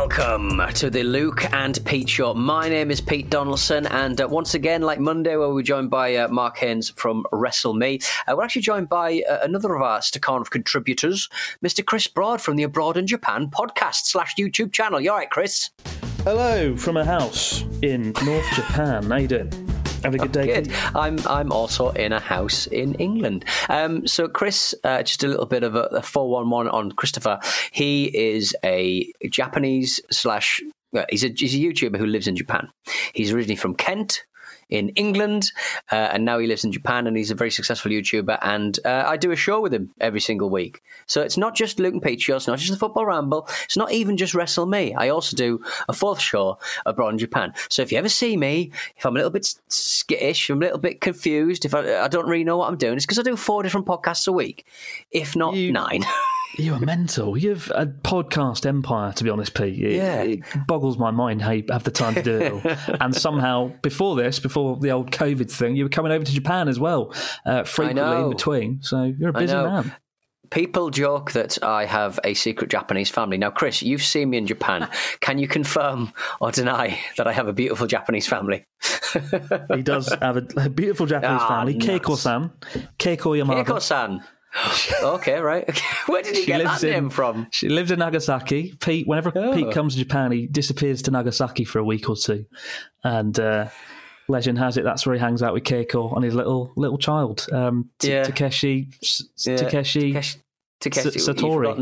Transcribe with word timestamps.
Welcome 0.00 0.62
to 0.76 0.88
the 0.88 1.02
Luke 1.02 1.44
and 1.52 1.78
Pete 1.84 2.08
Show. 2.08 2.32
My 2.32 2.70
name 2.70 2.90
is 2.90 3.02
Pete 3.02 3.28
Donaldson, 3.28 3.84
and 3.88 4.18
uh, 4.18 4.26
once 4.26 4.54
again, 4.54 4.80
like 4.80 4.98
Monday, 4.98 5.36
where 5.36 5.50
we're 5.50 5.60
joined 5.60 5.90
by 5.90 6.16
uh, 6.16 6.26
Mark 6.28 6.56
Haynes 6.56 6.88
from 6.96 7.26
Wrestle 7.32 7.74
Me, 7.74 8.00
uh, 8.26 8.34
we're 8.34 8.42
actually 8.42 8.62
joined 8.62 8.88
by 8.88 9.22
uh, 9.28 9.40
another 9.42 9.74
of 9.74 9.82
our 9.82 9.98
Stakhanov 10.00 10.48
contributors, 10.48 11.28
Mr. 11.62 11.84
Chris 11.84 12.06
Broad 12.06 12.40
from 12.40 12.56
the 12.56 12.62
Abroad 12.62 12.96
in 12.96 13.06
Japan 13.06 13.50
podcast 13.50 14.06
slash 14.06 14.36
YouTube 14.36 14.72
channel. 14.72 15.02
You 15.02 15.10
all 15.10 15.18
right, 15.18 15.28
Chris? 15.28 15.68
Hello 16.24 16.74
from 16.76 16.96
a 16.96 17.04
house 17.04 17.62
in 17.82 18.14
North 18.24 18.50
Japan. 18.54 19.02
How? 19.02 19.69
Have 20.02 20.14
a 20.14 20.18
good 20.18 20.32
day. 20.32 20.46
Good. 20.46 20.72
I'm 20.94 21.18
I'm 21.26 21.52
also 21.52 21.90
in 21.90 22.12
a 22.12 22.20
house 22.20 22.66
in 22.66 22.94
England. 22.94 23.44
Um, 23.68 24.06
so 24.06 24.28
Chris, 24.28 24.74
uh, 24.84 25.02
just 25.02 25.22
a 25.24 25.28
little 25.28 25.46
bit 25.46 25.62
of 25.62 25.74
a 25.74 26.02
four 26.02 26.30
one 26.30 26.48
one 26.50 26.68
on 26.68 26.92
Christopher. 26.92 27.38
He 27.72 28.06
is 28.16 28.54
a 28.64 29.12
Japanese 29.30 30.00
slash. 30.10 30.60
Uh, 30.96 31.04
he's 31.08 31.22
a 31.22 31.28
he's 31.28 31.54
a 31.54 31.58
YouTuber 31.58 31.98
who 31.98 32.06
lives 32.06 32.26
in 32.26 32.34
Japan. 32.34 32.68
He's 33.12 33.32
originally 33.32 33.56
from 33.56 33.74
Kent. 33.74 34.24
In 34.70 34.90
England, 34.90 35.52
uh, 35.92 35.94
and 36.12 36.24
now 36.24 36.38
he 36.38 36.46
lives 36.46 36.64
in 36.64 36.72
Japan, 36.72 37.06
and 37.06 37.16
he's 37.16 37.30
a 37.30 37.34
very 37.34 37.50
successful 37.50 37.90
YouTuber. 37.90 38.38
And 38.42 38.78
uh, 38.84 39.04
I 39.06 39.16
do 39.16 39.30
a 39.30 39.36
show 39.36 39.60
with 39.60 39.74
him 39.74 39.90
every 40.00 40.20
single 40.20 40.48
week. 40.50 40.82
So 41.06 41.22
it's 41.22 41.36
not 41.36 41.54
just 41.54 41.78
Luke 41.78 41.92
and 41.94 42.02
Pete 42.02 42.20
show, 42.20 42.36
it's 42.36 42.46
not 42.46 42.58
just 42.58 42.70
the 42.70 42.78
Football 42.78 43.06
Ramble, 43.06 43.48
it's 43.64 43.76
not 43.76 43.92
even 43.92 44.16
just 44.16 44.34
Wrestle 44.34 44.66
Me. 44.66 44.94
I 44.94 45.08
also 45.08 45.36
do 45.36 45.60
a 45.88 45.92
fourth 45.92 46.20
show 46.20 46.58
abroad 46.86 47.10
in 47.14 47.18
Japan. 47.18 47.52
So 47.68 47.82
if 47.82 47.90
you 47.92 47.98
ever 47.98 48.08
see 48.08 48.36
me, 48.36 48.70
if 48.96 49.04
I'm 49.04 49.14
a 49.14 49.18
little 49.18 49.30
bit 49.30 49.52
skittish, 49.68 50.48
I'm 50.50 50.58
a 50.58 50.60
little 50.66 50.78
bit 50.78 51.00
confused, 51.00 51.64
if 51.64 51.74
I, 51.74 52.04
I 52.04 52.08
don't 52.08 52.26
really 52.28 52.44
know 52.44 52.56
what 52.56 52.68
I'm 52.68 52.76
doing, 52.78 52.94
it's 52.96 53.06
because 53.06 53.18
I 53.18 53.22
do 53.22 53.36
four 53.36 53.62
different 53.62 53.86
podcasts 53.86 54.26
a 54.28 54.32
week, 54.32 54.66
if 55.10 55.34
not 55.36 55.54
You- 55.54 55.72
nine. 55.72 56.04
You 56.56 56.74
are 56.74 56.80
mental. 56.80 57.36
You've 57.38 57.70
a 57.74 57.86
podcast 57.86 58.66
empire, 58.66 59.12
to 59.12 59.24
be 59.24 59.30
honest, 59.30 59.54
Pete. 59.54 59.78
It, 59.78 59.92
Yeah. 59.92 60.22
it 60.22 60.40
boggles 60.66 60.98
my 60.98 61.10
mind 61.10 61.42
how 61.42 61.52
you 61.52 61.64
have 61.70 61.84
the 61.84 61.90
time 61.90 62.14
to 62.14 62.22
do 62.22 62.38
it 62.38 62.52
all. 62.52 62.96
and 63.00 63.14
somehow, 63.14 63.68
before 63.82 64.16
this, 64.16 64.40
before 64.40 64.76
the 64.76 64.90
old 64.90 65.10
COVID 65.12 65.50
thing, 65.50 65.76
you 65.76 65.84
were 65.84 65.90
coming 65.90 66.12
over 66.12 66.24
to 66.24 66.32
Japan 66.32 66.68
as 66.68 66.78
well, 66.80 67.14
uh, 67.46 67.62
frequently 67.64 68.22
in 68.24 68.30
between. 68.30 68.82
So 68.82 69.04
you're 69.04 69.30
a 69.30 69.32
busy 69.32 69.54
man. 69.54 69.94
People 70.50 70.90
joke 70.90 71.30
that 71.32 71.62
I 71.62 71.84
have 71.84 72.18
a 72.24 72.34
secret 72.34 72.70
Japanese 72.70 73.08
family. 73.08 73.38
Now, 73.38 73.50
Chris, 73.50 73.82
you've 73.82 74.02
seen 74.02 74.30
me 74.30 74.38
in 74.38 74.48
Japan. 74.48 74.88
Can 75.20 75.38
you 75.38 75.46
confirm 75.46 76.12
or 76.40 76.50
deny 76.50 76.98
that 77.16 77.28
I 77.28 77.32
have 77.32 77.46
a 77.46 77.52
beautiful 77.52 77.86
Japanese 77.86 78.26
family? 78.26 78.66
He 79.72 79.82
does 79.82 80.12
have 80.20 80.36
a, 80.36 80.46
a 80.56 80.68
beautiful 80.68 81.06
Japanese 81.06 81.40
Ah, 81.40 81.48
family. 81.48 81.74
nuts. 81.74 81.86
Keiko-san, 81.86 82.50
Keiko 82.98 83.38
Yamada. 83.40 83.64
Keiko-san. 83.64 84.24
okay, 85.02 85.38
right. 85.40 85.68
Okay. 85.68 85.80
Where 86.06 86.22
did 86.22 86.36
you 86.36 86.42
She 86.42 86.46
get 86.46 86.64
that 86.64 86.82
in- 86.82 86.90
name 86.90 87.10
from? 87.10 87.46
She 87.52 87.68
lives 87.68 87.90
in 87.90 87.98
Nagasaki. 88.00 88.74
Pete, 88.80 89.06
whenever 89.06 89.32
Oh. 89.34 89.54
Pete 89.54 89.70
comes 89.72 89.94
to 89.94 90.00
Japan, 90.00 90.32
he 90.32 90.46
disappears 90.46 91.02
to 91.02 91.10
Nagasaki 91.10 91.64
for 91.64 91.78
a 91.78 91.84
week 91.84 92.08
or 92.08 92.16
two, 92.16 92.46
and 93.04 93.38
uh, 93.38 93.68
legend 94.28 94.58
has 94.58 94.76
it 94.76 94.84
that's 94.84 95.06
where 95.06 95.14
he 95.14 95.20
hangs 95.20 95.42
out 95.42 95.52
with 95.54 95.64
Keiko 95.64 96.14
and 96.14 96.24
his 96.24 96.34
little 96.34 96.72
little 96.76 96.98
child, 96.98 97.46
um, 97.52 97.90
T- 97.98 98.10
Yeah. 98.10 98.24
Takeshi 98.24 98.88
S- 99.02 99.22
Yeah, 99.46 99.56
Takeshi. 99.56 100.12
Takeshi, 100.12 100.38
Takeshi, 100.80 101.18
Satori. 101.18 101.76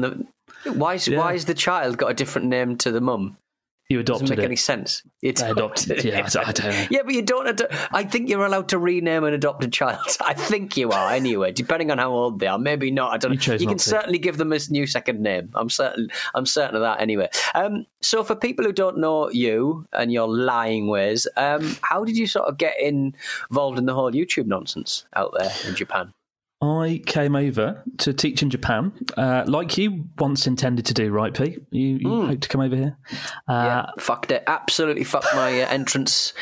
the- 0.64 0.72
Why 0.72 0.94
is, 0.94 1.06
Yeah. 1.08 1.18
why 1.18 1.32
is 1.34 1.44
the 1.46 1.54
child 1.54 1.96
got 1.98 2.10
a 2.10 2.14
different 2.14 2.48
name 2.48 2.76
to 2.78 2.90
the 2.90 3.00
mum? 3.00 3.36
You 3.90 4.02
Doesn't 4.02 4.26
adopted 4.26 4.36
make 4.38 4.44
it. 4.44 4.48
any 4.48 4.56
sense. 4.56 5.02
You 5.22 5.32
I 5.42 5.48
adopted 5.48 5.92
it. 5.92 6.04
Yeah, 6.04 6.28
I 6.44 6.52
don't- 6.52 6.58
know. 6.62 6.86
Yeah, 6.90 7.00
but 7.06 7.14
you 7.14 7.22
don't. 7.22 7.46
Ad- 7.48 7.68
I 7.90 8.04
think 8.04 8.28
you're 8.28 8.44
allowed 8.44 8.68
to 8.68 8.78
rename 8.78 9.24
an 9.24 9.32
adopted 9.32 9.72
child. 9.72 10.04
I 10.20 10.34
think 10.34 10.76
you 10.76 10.90
are 10.90 11.10
anyway, 11.10 11.52
depending 11.52 11.90
on 11.90 11.96
how 11.96 12.10
old 12.12 12.38
they 12.38 12.46
are. 12.48 12.58
Maybe 12.58 12.90
not. 12.90 13.14
I 13.14 13.16
don't. 13.16 13.32
You 13.46 13.52
You 13.54 13.66
can 13.66 13.78
to. 13.78 13.82
certainly 13.82 14.18
give 14.18 14.36
them 14.36 14.52
a 14.52 14.58
new 14.68 14.86
second 14.86 15.22
name. 15.22 15.48
I'm 15.54 15.70
certain. 15.70 16.10
I'm 16.34 16.44
certain 16.44 16.76
of 16.76 16.82
that 16.82 17.00
anyway. 17.00 17.30
Um, 17.54 17.86
so 18.02 18.22
for 18.22 18.36
people 18.36 18.66
who 18.66 18.72
don't 18.72 18.98
know 18.98 19.30
you 19.30 19.86
and 19.94 20.12
your 20.12 20.28
lying 20.28 20.88
ways, 20.88 21.26
um, 21.38 21.74
how 21.80 22.04
did 22.04 22.18
you 22.18 22.26
sort 22.26 22.46
of 22.46 22.58
get 22.58 22.74
involved 22.78 23.78
in 23.78 23.86
the 23.86 23.94
whole 23.94 24.12
YouTube 24.12 24.46
nonsense 24.48 25.06
out 25.16 25.32
there 25.38 25.50
in 25.66 25.74
Japan? 25.74 26.12
I 26.60 27.00
came 27.06 27.36
over 27.36 27.84
to 27.98 28.12
teach 28.12 28.42
in 28.42 28.50
Japan, 28.50 28.92
uh, 29.16 29.44
like 29.46 29.78
you 29.78 30.06
once 30.18 30.46
intended 30.48 30.86
to 30.86 30.94
do, 30.94 31.12
right, 31.12 31.32
Pete? 31.32 31.60
You, 31.70 31.98
you 32.00 32.26
hope 32.26 32.40
to 32.40 32.48
come 32.48 32.60
over 32.60 32.74
here. 32.74 32.96
Uh, 33.46 33.52
Yeah, 33.64 33.90
fucked 34.00 34.32
it. 34.32 34.42
Absolutely 34.48 35.04
fucked 35.04 35.32
my 35.36 35.62
uh, 35.62 35.68
entrance 35.68 36.32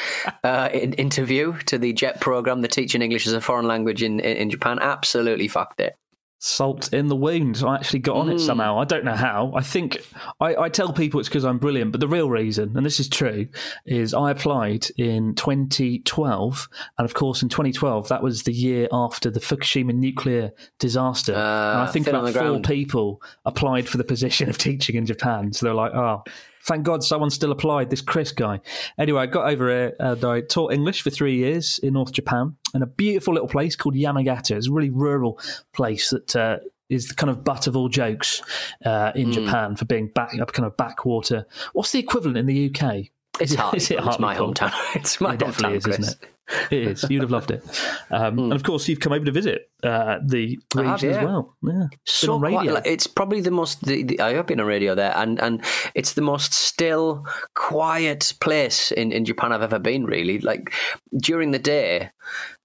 uh, 0.43 0.71
in, 0.73 0.95
interview 0.95 1.59
to 1.67 1.77
the 1.77 1.93
JET 1.93 2.21
program, 2.23 2.63
the 2.63 2.69
teaching 2.69 3.03
English 3.03 3.27
as 3.27 3.35
a 3.35 3.43
foreign 3.43 3.67
language 3.67 4.03
in, 4.03 4.21
in, 4.21 4.37
in 4.39 4.51
Japan. 4.51 4.79
Absolutely 4.81 5.49
fucked 5.49 5.81
it. 5.81 5.99
Salt 6.39 6.93
in 6.93 7.07
the 7.09 7.17
wound. 7.17 7.63
I 7.67 7.77
actually 7.77 8.01
got 8.01 8.17
on 8.17 8.29
it 8.31 8.35
Mm. 8.37 8.41
somehow. 8.41 8.79
I 8.79 8.85
don't 8.85 9.05
know 9.05 9.15
how. 9.17 9.53
I 9.55 9.63
think 9.63 10.03
I, 10.41 10.55
I 10.57 10.69
tell 10.69 10.93
people 10.93 11.19
it's 11.19 11.29
because 11.29 11.45
I'm 11.45 11.59
brilliant, 11.59 11.93
but 11.93 12.01
the 12.01 12.09
real 12.09 12.29
reason, 12.29 12.77
and 12.77 12.85
this 12.85 13.01
is 13.01 13.09
true, 13.09 13.49
is 13.87 14.13
I 14.15 14.31
applied 14.31 14.87
in 14.99 15.35
2012, 15.35 16.69
and 16.99 17.05
of 17.05 17.15
course 17.15 17.43
in 17.43 17.49
2012 17.49 18.09
that 18.09 18.23
was 18.23 18.43
the 18.43 18.53
year 18.53 18.89
after 18.93 19.31
the 19.31 19.41
Fukushima 19.41 19.95
nuclear 19.95 20.53
disaster. 20.79 21.33
and 21.33 21.41
I 21.83 21.87
think 21.87 22.07
thin 22.07 22.15
Uh, 22.15 22.21
on 22.21 22.29
about 22.29 22.45
four 22.47 22.61
people 22.61 23.23
applied 23.45 23.89
for 23.89 23.97
the 23.97 24.05
position 24.05 24.49
of 24.49 24.59
teaching 24.59 24.97
in 24.97 25.07
Japan. 25.07 25.53
So 25.53 25.67
they're 25.67 25.75
like, 25.75 25.93
oh. 25.95 26.23
Thank 26.67 26.85
God 26.85 27.05
someone 27.05 27.31
still 27.31 27.53
applied, 27.53 27.91
this 27.91 28.01
Chris 28.01 28.33
guy. 28.33 28.61
Anyway, 28.99 29.21
I 29.23 29.27
got 29.27 29.49
over 29.49 29.69
here 29.69 29.95
and 30.01 30.25
I 30.25 30.41
taught 30.41 30.73
English 30.73 31.03
for 31.03 31.11
three 31.11 31.37
years 31.37 31.79
in 31.83 31.95
North 31.95 32.13
Japan 32.13 32.57
in 32.75 32.83
a 32.83 32.87
beautiful 32.87 33.35
little 33.35 33.49
place 33.49 33.77
called 33.77 33.95
Yamagata. 33.95 34.57
It's 34.57 34.67
a 34.69 34.73
really 34.73 34.91
rural 34.91 35.39
place 35.73 36.11
that 36.11 36.35
uh, 36.35 36.59
is 36.89 37.09
the 37.09 37.15
kind 37.15 37.31
of 37.31 37.45
butt 37.45 37.67
of 37.69 37.77
all 37.77 37.89
jokes 37.89 38.43
uh, 38.85 39.13
in 39.15 39.31
Japan 39.33 39.77
for 39.77 39.85
being 39.85 40.09
back 40.09 40.31
kind 40.53 40.67
of 40.67 40.77
backwater. 40.77 41.47
What's 41.73 41.93
the 41.93 42.01
equivalent 42.01 42.37
in 42.39 42.47
the 42.47 42.67
UK? 42.75 43.07
It's 43.41 43.53
Is 43.53 43.53
it- 43.53 43.59
Hartlepool. 43.61 43.99
it 43.99 44.09
It's 44.11 44.19
my 44.19 44.35
hometown. 44.35 44.73
It's 44.97 45.21
my 45.21 45.35
It 45.35 45.39
definitely 45.41 45.75
hometown, 45.75 45.77
is, 45.79 45.85
Chris. 45.85 45.99
isn't 46.01 46.23
it? 46.25 46.31
It 46.71 46.89
is. 46.89 47.05
You'd 47.11 47.23
have 47.23 47.31
loved 47.31 47.51
it. 47.51 47.65
Um, 48.11 48.39
And 48.39 48.53
of 48.53 48.63
course, 48.63 48.89
you've 48.89 49.01
come 49.01 49.13
over 49.13 49.25
to 49.25 49.33
visit 49.33 49.69
uh, 49.83 50.19
the 50.25 50.59
have, 50.75 51.03
region 51.03 51.11
as 51.11 51.25
well. 51.25 51.57
Yeah. 51.63 51.87
So 52.05 52.39
radio. 52.39 52.75
Like, 52.75 52.87
it's 52.87 53.07
probably 53.07 53.41
the 53.41 53.51
most. 53.51 53.85
The, 53.85 54.03
the, 54.05 54.21
I 54.21 54.35
have 54.35 54.47
been 54.47 54.61
on 54.61 54.67
radio 54.67 54.95
there, 54.95 55.13
and, 55.17 55.41
and 55.41 55.65
it's 55.95 56.13
the 56.13 56.23
most 56.23 56.53
still, 56.55 57.27
quiet 57.55 58.33
place 58.41 58.93
in, 58.93 59.13
in 59.13 59.25
Japan 59.25 59.53
I've 59.53 59.63
ever 59.63 59.79
been. 59.79 60.05
Really, 60.05 60.39
like 60.39 60.73
during 61.21 61.51
the 61.51 61.59
day, 61.59 62.11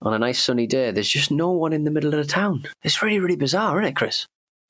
on 0.02 0.14
a 0.14 0.20
nice 0.20 0.44
sunny 0.44 0.68
day, 0.68 0.92
there's 0.92 1.10
just 1.10 1.32
no 1.32 1.52
one 1.52 1.74
in 1.74 1.84
the 1.84 1.92
middle 1.92 2.14
of 2.14 2.20
the 2.20 2.32
town. 2.32 2.64
It's 2.84 3.02
really, 3.02 3.20
really 3.20 3.36
bizarre, 3.36 3.82
isn't 3.82 3.92
it, 3.92 3.96
Chris? 3.96 4.28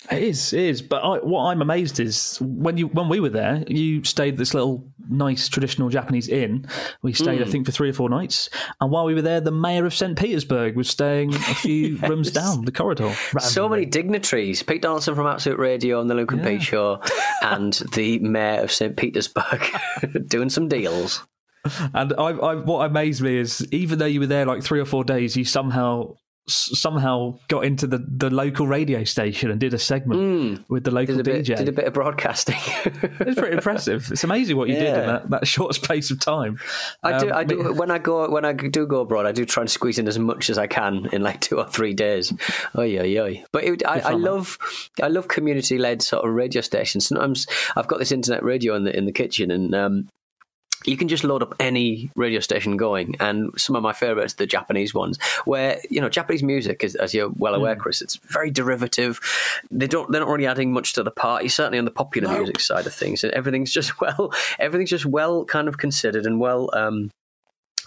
It 0.09 0.23
is, 0.23 0.51
it 0.53 0.59
is. 0.61 0.81
But 0.81 1.03
I, 1.03 1.17
what 1.19 1.43
I'm 1.45 1.61
amazed 1.61 1.99
is 1.99 2.37
when 2.41 2.77
you 2.77 2.87
when 2.87 3.07
we 3.07 3.19
were 3.19 3.29
there, 3.29 3.63
you 3.67 4.03
stayed 4.03 4.33
at 4.33 4.37
this 4.37 4.53
little 4.55 4.83
nice 5.09 5.47
traditional 5.47 5.89
Japanese 5.89 6.27
inn. 6.27 6.65
We 7.03 7.13
stayed, 7.13 7.39
I 7.41 7.45
Mm. 7.45 7.51
think, 7.51 7.65
for 7.67 7.71
three 7.71 7.89
or 7.89 7.93
four 7.93 8.09
nights. 8.09 8.49
And 8.79 8.89
while 8.91 9.05
we 9.05 9.13
were 9.13 9.21
there, 9.21 9.41
the 9.41 9.51
mayor 9.51 9.85
of 9.85 9.93
St. 9.93 10.17
Petersburg 10.17 10.75
was 10.75 10.89
staying 10.89 11.35
a 11.35 11.39
few 11.39 11.97
rooms 12.07 12.31
down 12.31 12.65
the 12.65 12.71
corridor. 12.71 13.13
So 13.39 13.69
many 13.69 13.85
dignitaries. 13.85 14.63
Pete 14.63 14.81
Donaldson 14.81 15.13
from 15.13 15.27
Absolute 15.27 15.59
Radio 15.59 16.01
and 16.01 16.09
the 16.09 16.15
Luke 16.15 16.31
and 16.31 16.43
Pete 16.43 16.63
Show, 16.63 16.99
and 17.43 17.73
the 17.93 18.17
mayor 18.19 18.61
of 18.61 18.71
St. 18.71 18.97
Petersburg 18.97 19.61
doing 20.27 20.49
some 20.49 20.67
deals. 20.67 21.23
And 21.93 22.13
I, 22.13 22.29
I, 22.29 22.55
what 22.55 22.89
amazed 22.89 23.21
me 23.21 23.37
is 23.37 23.67
even 23.71 23.99
though 23.99 24.07
you 24.07 24.19
were 24.19 24.25
there 24.27 24.47
like 24.47 24.63
three 24.63 24.79
or 24.79 24.85
four 24.85 25.03
days, 25.03 25.35
you 25.37 25.45
somehow 25.45 26.15
somehow 26.47 27.37
got 27.47 27.65
into 27.65 27.87
the, 27.87 27.99
the 28.07 28.29
local 28.29 28.67
radio 28.67 29.03
station 29.03 29.51
and 29.51 29.59
did 29.59 29.73
a 29.73 29.79
segment 29.79 30.65
with 30.69 30.83
the 30.83 30.91
local. 30.91 31.15
Did 31.15 31.25
bit, 31.25 31.45
DJ. 31.45 31.57
did 31.57 31.69
a 31.69 31.71
bit 31.71 31.85
of 31.85 31.93
broadcasting. 31.93 32.55
It's 33.21 33.39
pretty 33.39 33.55
impressive. 33.55 34.11
It's 34.11 34.23
amazing 34.23 34.57
what 34.57 34.67
you 34.67 34.75
did 34.75 34.87
in 34.87 35.05
that, 35.05 35.29
that 35.29 35.47
short 35.47 35.75
space 35.81 36.11
of 36.11 36.19
time. 36.19 36.59
I 37.03 37.19
do. 37.19 37.27
Um, 37.27 37.33
I 37.33 37.43
but- 37.43 37.55
do. 37.57 37.73
When 37.73 37.91
I 37.91 37.99
go, 37.99 38.29
when 38.29 38.45
I 38.45 38.53
do 38.53 38.85
go 38.87 39.01
abroad, 39.01 39.25
I 39.25 39.31
do 39.31 39.45
try 39.45 39.61
and 39.61 39.69
squeeze 39.69 39.99
in 39.99 40.07
as 40.07 40.17
much 40.19 40.49
as 40.49 40.57
I 40.57 40.67
can 40.67 41.07
in 41.11 41.21
like 41.21 41.41
two 41.41 41.57
or 41.57 41.67
three 41.67 41.93
days. 41.93 42.33
Oh 42.75 42.81
yeah, 42.81 43.03
yeah. 43.03 43.43
But 43.51 43.63
it, 43.63 43.85
I, 43.85 43.99
I 43.99 44.11
love, 44.13 44.57
I 45.01 45.07
love 45.07 45.27
community-led 45.27 46.01
sort 46.01 46.25
of 46.27 46.33
radio 46.33 46.61
stations. 46.61 47.07
Sometimes 47.07 47.47
I've 47.75 47.87
got 47.87 47.99
this 47.99 48.11
internet 48.11 48.43
radio 48.43 48.75
in 48.75 48.83
the 48.83 48.95
in 48.95 49.05
the 49.05 49.11
kitchen, 49.11 49.51
and 49.51 49.73
um, 49.75 50.09
you 50.85 50.97
can 50.97 51.07
just 51.07 51.23
load 51.23 51.43
up 51.43 51.55
any 51.59 52.09
radio 52.15 52.39
station 52.39 52.77
going. 52.77 53.15
And 53.19 53.51
some 53.57 53.75
of 53.75 53.83
my 53.83 53.93
favourites, 53.93 54.33
are 54.33 54.37
the 54.37 54.47
Japanese 54.47 54.93
ones, 54.93 55.21
where 55.45 55.79
you 55.89 56.01
know 56.01 56.09
Japanese 56.09 56.43
music, 56.43 56.83
is, 56.83 56.95
as 56.95 57.13
you're 57.13 57.29
well 57.29 57.55
aware, 57.55 57.75
Chris, 57.75 58.01
it's 58.01 58.15
very 58.15 58.51
derivative. 58.51 59.19
They 59.69 59.87
don't, 59.87 60.11
they're 60.11 60.21
not 60.21 60.29
really 60.29 60.47
adding 60.47 60.73
much 60.73 60.93
to 60.93 61.03
the 61.03 61.11
party. 61.11 61.47
Certainly 61.47 61.79
on 61.79 61.85
the 61.85 61.91
popular 61.91 62.31
music 62.37 62.59
side 62.59 62.87
of 62.87 62.93
things, 62.93 63.23
and 63.23 63.33
everything's 63.33 63.71
just 63.71 63.99
well, 64.01 64.33
everything's 64.59 64.89
just 64.89 65.05
well 65.05 65.45
kind 65.45 65.67
of 65.67 65.77
considered 65.77 66.25
and 66.25 66.39
well. 66.39 66.69
Um, 66.73 67.11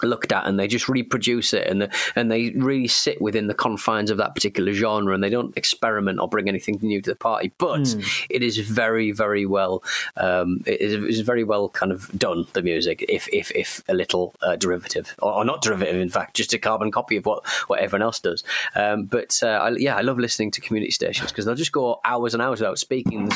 looked 0.03 0.31
at 0.31 0.45
and 0.45 0.59
they 0.59 0.67
just 0.67 0.89
reproduce 0.89 1.53
it 1.53 1.67
and 1.67 1.81
the, 1.81 1.95
and 2.15 2.31
they 2.31 2.51
really 2.51 2.87
sit 2.87 3.21
within 3.21 3.47
the 3.47 3.53
confines 3.53 4.09
of 4.09 4.17
that 4.17 4.35
particular 4.35 4.73
genre 4.73 5.13
and 5.13 5.23
they 5.23 5.29
don't 5.29 5.55
experiment 5.57 6.19
or 6.19 6.27
bring 6.27 6.47
anything 6.47 6.77
new 6.81 7.01
to 7.01 7.11
the 7.11 7.15
party. 7.15 7.51
But 7.57 7.95
it 8.29 8.43
is 8.43 8.57
very 8.57 9.11
very 9.11 9.45
well 9.45 9.83
um, 10.17 10.61
it 10.65 10.81
is, 10.81 10.93
it 10.93 11.03
is 11.03 11.19
very 11.21 11.43
well 11.43 11.69
kind 11.69 11.91
of 11.91 12.09
done 12.17 12.45
the 12.53 12.61
music 12.61 13.05
if 13.07 13.27
if, 13.31 13.51
if 13.51 13.83
a 13.87 13.93
little 13.93 14.33
uh, 14.41 14.55
derivative 14.55 15.15
or, 15.21 15.33
or 15.33 15.45
not 15.45 15.61
derivative 15.61 15.95
in 15.95 16.09
fact 16.09 16.35
just 16.35 16.53
a 16.53 16.57
carbon 16.57 16.91
copy 16.91 17.17
of 17.17 17.25
what 17.25 17.47
what 17.67 17.79
everyone 17.79 18.03
else 18.03 18.19
does. 18.19 18.43
Um, 18.75 19.05
but 19.05 19.39
uh, 19.43 19.47
I, 19.47 19.69
yeah 19.71 19.95
I 19.95 20.01
love 20.01 20.19
listening 20.19 20.51
to 20.51 20.61
community 20.61 20.91
stations 20.91 21.31
because 21.31 21.45
they'll 21.45 21.55
just 21.55 21.71
go 21.71 21.99
hours 22.03 22.33
and 22.33 22.41
hours 22.41 22.59
without 22.59 22.79
speaking. 22.79 23.29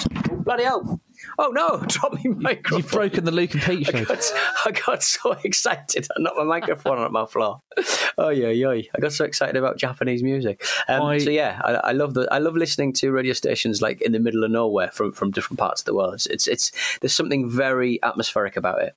Bloody 0.44 0.64
hell 0.64 1.00
oh 1.38 1.50
no 1.50 1.84
drop 1.88 2.14
me 2.14 2.30
microphone 2.30 2.80
You've 2.80 2.92
broken 2.92 3.26
the 3.26 3.32
Luke 3.32 3.54
and 3.54 3.64
Pete 3.64 3.88
show. 3.88 3.98
I 3.98 4.04
got, 4.04 4.32
I 4.66 4.72
got 4.72 5.04
so 5.04 5.32
excited. 5.44 6.08
I 6.16 6.22
knocked 6.22 6.38
my 6.38 6.44
microphone 6.44 7.00
on 7.00 7.12
my 7.12 7.26
floor. 7.26 7.62
Oh 8.18 8.30
yeah, 8.30 8.50
yeah. 8.50 8.70
I 8.70 9.00
got 9.00 9.14
so 9.14 9.26
excited 9.26 9.56
about 9.56 9.78
Japanese 9.78 10.24
music. 10.24 10.64
Um, 10.88 11.02
I- 11.04 11.18
so 11.20 11.30
yeah, 11.30 11.62
I, 11.64 11.72
I 11.74 11.92
love 11.92 12.14
the 12.14 12.28
I 12.32 12.40
love 12.40 12.56
listening 12.56 12.94
to 12.94 13.12
radio 13.12 13.34
stations 13.34 13.82
like 13.82 14.02
in 14.02 14.12
the 14.12 14.20
middle 14.20 14.44
of 14.44 14.52
nowhere 14.52 14.92
from 14.92 15.12
from 15.12 15.32
different 15.32 15.60
parts 15.60 15.82
of 15.82 15.86
the 15.86 15.94
world. 15.96 16.14
It's 16.16 16.28
it's, 16.28 16.48
it's 16.48 16.72
there's 17.00 17.14
something 17.16 17.50
very 17.50 18.00
atmospheric 18.04 18.56
about 18.58 18.82
it. 18.82 18.96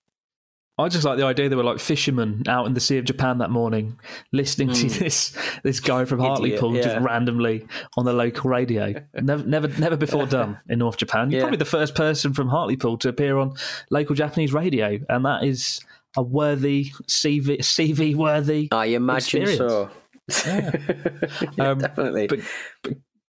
I 0.78 0.88
just 0.88 1.04
like 1.04 1.18
the 1.18 1.24
idea 1.26 1.48
they 1.48 1.54
were 1.56 1.62
like 1.62 1.78
fishermen 1.78 2.44
out 2.48 2.66
in 2.66 2.72
the 2.72 2.80
Sea 2.80 2.96
of 2.98 3.04
Japan 3.04 3.38
that 3.38 3.50
morning, 3.50 3.98
listening 4.32 4.72
to 4.72 4.88
this 4.88 5.36
this 5.62 5.80
guy 5.80 6.04
from 6.06 6.18
Hartlepool 6.20 6.72
just 6.74 6.96
randomly 7.04 7.66
on 7.96 8.04
the 8.06 8.12
local 8.12 8.48
radio. 8.50 8.94
never, 9.20 9.44
never, 9.44 9.68
never 9.68 9.96
before 9.96 10.26
done 10.26 10.58
in 10.68 10.78
North 10.78 10.96
Japan. 10.96 11.30
You're 11.30 11.40
Yeah. 11.40 11.44
probably 11.44 11.58
the 11.58 11.64
first 11.66 11.94
person 11.94 12.32
from 12.32 12.48
Hartlepool 12.48 12.96
to 12.98 13.08
appear 13.10 13.36
on 13.36 13.52
local 13.90 14.14
Japanese 14.14 14.52
radio, 14.54 14.98
and 15.10 15.24
that 15.26 15.44
is 15.44 15.80
a 16.16 16.22
worthy 16.22 16.90
CV, 17.06 17.58
CV 17.58 18.14
worthy. 18.16 18.68
I 18.72 18.86
imagine 18.86 19.42
Experience. 19.42 19.58
so. 20.30 20.62
Um, 21.58 21.78
Definitely. 21.78 22.26
but, 22.28 22.38
but 22.82 22.92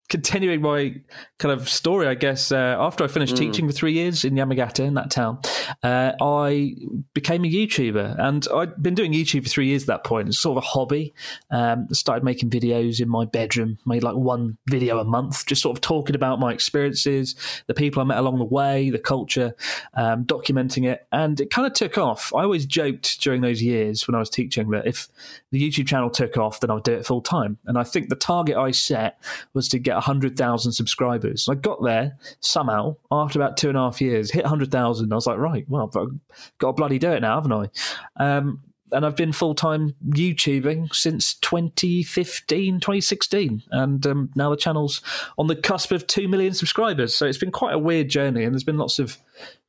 continuing 0.10 0.62
my 0.62 0.96
kind 1.38 1.54
of 1.54 1.70
story, 1.70 2.08
I 2.08 2.16
guess, 2.16 2.52
uh, 2.52 2.76
after 2.80 3.04
I 3.04 3.08
finished 3.08 3.38
teaching 3.38 3.68
for 3.68 3.74
three 3.74 3.94
years 3.94 4.26
in 4.26 4.34
Yamagata, 4.34 4.84
in 4.84 4.96
that 4.96 5.12
town, 5.12 5.40
uh, 5.84 6.14
I 6.20 6.76
became 7.14 7.46
a 7.46 7.48
YouTuber. 7.48 8.20
And 8.20 8.48
I'd 8.54 8.82
been 8.82 8.96
doing 8.96 9.14
YouTube 9.14 9.44
for 9.44 9.50
three 9.50 9.68
years 9.68 9.84
at 9.84 9.88
that 9.88 10.04
point. 10.04 10.28
It's 10.28 10.40
sort 10.40 10.58
of 10.58 10.64
a 10.64 10.68
hobby. 10.68 11.14
Um, 11.52 11.88
started 11.94 12.24
making 12.24 12.50
videos 12.50 13.00
in 13.00 13.08
my 13.08 13.26
bedroom, 13.26 13.78
made 13.86 14.04
like 14.04 14.16
one 14.16 14.58
video 14.68 15.00
a 15.00 15.04
month, 15.04 15.46
just 15.46 15.62
sort 15.62 15.78
of 15.78 15.82
talking 15.82 16.16
about 16.16 16.40
my 16.40 16.52
experiences, 16.52 17.36
the 17.68 17.76
people 17.76 18.02
I 18.02 18.06
met 18.06 18.18
along 18.18 18.40
the 18.40 18.46
way, 18.46 18.90
the 18.90 19.00
culture, 19.00 19.56
um, 19.94 20.26
documenting 20.26 20.90
it. 20.90 21.08
And 21.12 21.40
it 21.40 21.52
kind 21.52 21.68
of 21.68 21.74
took 21.74 22.00
off. 22.00 22.34
I 22.34 22.42
always 22.42 22.66
joked 22.66 23.22
during 23.22 23.42
those 23.42 23.62
years 23.62 24.08
when 24.08 24.16
I 24.16 24.20
was 24.20 24.30
teaching 24.30 24.72
that 24.72 24.88
if 24.88 25.08
the 25.52 25.62
YouTube 25.62 25.88
channel 25.88 26.10
took 26.10 26.36
off, 26.36 26.60
then 26.60 26.72
I'd 26.72 26.84
do 26.84 26.94
it 26.94 27.06
full 27.06 27.22
time. 27.22 27.60
And 27.66 27.78
I 27.78 27.84
think 27.84 28.10
the 28.10 28.16
target 28.16 28.58
I 28.58 28.72
set 28.72 29.22
was 29.54 29.68
to 29.70 29.80
get 29.80 29.99
100,000 30.00 30.72
subscribers. 30.72 31.48
I 31.50 31.56
got 31.56 31.84
there 31.84 32.18
somehow 32.40 32.96
after 33.12 33.40
about 33.40 33.58
two 33.58 33.70
and 33.70 33.78
a 33.78 33.82
half 33.82 34.02
years, 34.02 34.32
hit 34.32 34.44
100,000. 34.44 35.12
I 35.12 35.16
was 35.16 35.28
like, 35.28 35.38
right, 35.38 35.66
well, 35.68 35.84
I've 35.84 36.58
got 36.58 36.68
to 36.68 36.74
bloody 36.74 37.00
do 37.00 37.12
it 37.12 37.22
now, 37.22 37.42
haven't 37.42 37.72
I? 38.18 38.24
Um, 38.24 38.62
and 38.92 39.06
I've 39.06 39.16
been 39.16 39.32
full 39.32 39.56
time 39.56 39.96
YouTubing 40.08 40.94
since 40.96 41.36
2015, 41.36 42.80
2016. 42.80 43.64
And 43.72 44.06
um, 44.08 44.32
now 44.36 44.50
the 44.50 44.58
channel's 44.58 45.02
on 45.38 45.48
the 45.48 45.56
cusp 45.56 45.92
of 45.92 46.08
2 46.08 46.28
million 46.28 46.54
subscribers. 46.54 47.16
So 47.16 47.26
it's 47.26 47.38
been 47.38 47.52
quite 47.52 47.74
a 47.74 47.80
weird 47.80 48.10
journey, 48.10 48.44
and 48.44 48.54
there's 48.54 48.64
been 48.64 48.78
lots 48.78 49.00
of 49.00 49.18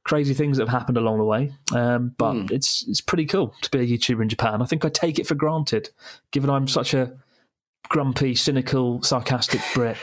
crazy 0.04 0.34
things 0.34 0.56
that 0.56 0.66
have 0.66 0.80
happened 0.80 0.96
along 0.96 1.18
the 1.18 1.24
way. 1.24 1.52
Um, 1.74 2.14
but 2.16 2.50
it's 2.50 2.84
it's 2.88 3.00
pretty 3.00 3.26
cool 3.26 3.54
to 3.62 3.70
be 3.70 3.80
a 3.80 3.86
YouTuber 3.86 4.22
in 4.22 4.28
Japan. 4.28 4.62
I 4.62 4.66
think 4.66 4.84
I 4.84 4.88
take 4.88 5.18
it 5.18 5.26
for 5.26 5.34
granted, 5.34 5.90
given 6.30 6.50
I'm 6.50 6.68
such 6.68 6.94
a 6.94 7.12
grumpy, 7.90 8.36
cynical, 8.36 9.02
sarcastic 9.02 9.60
Brit. 9.74 9.96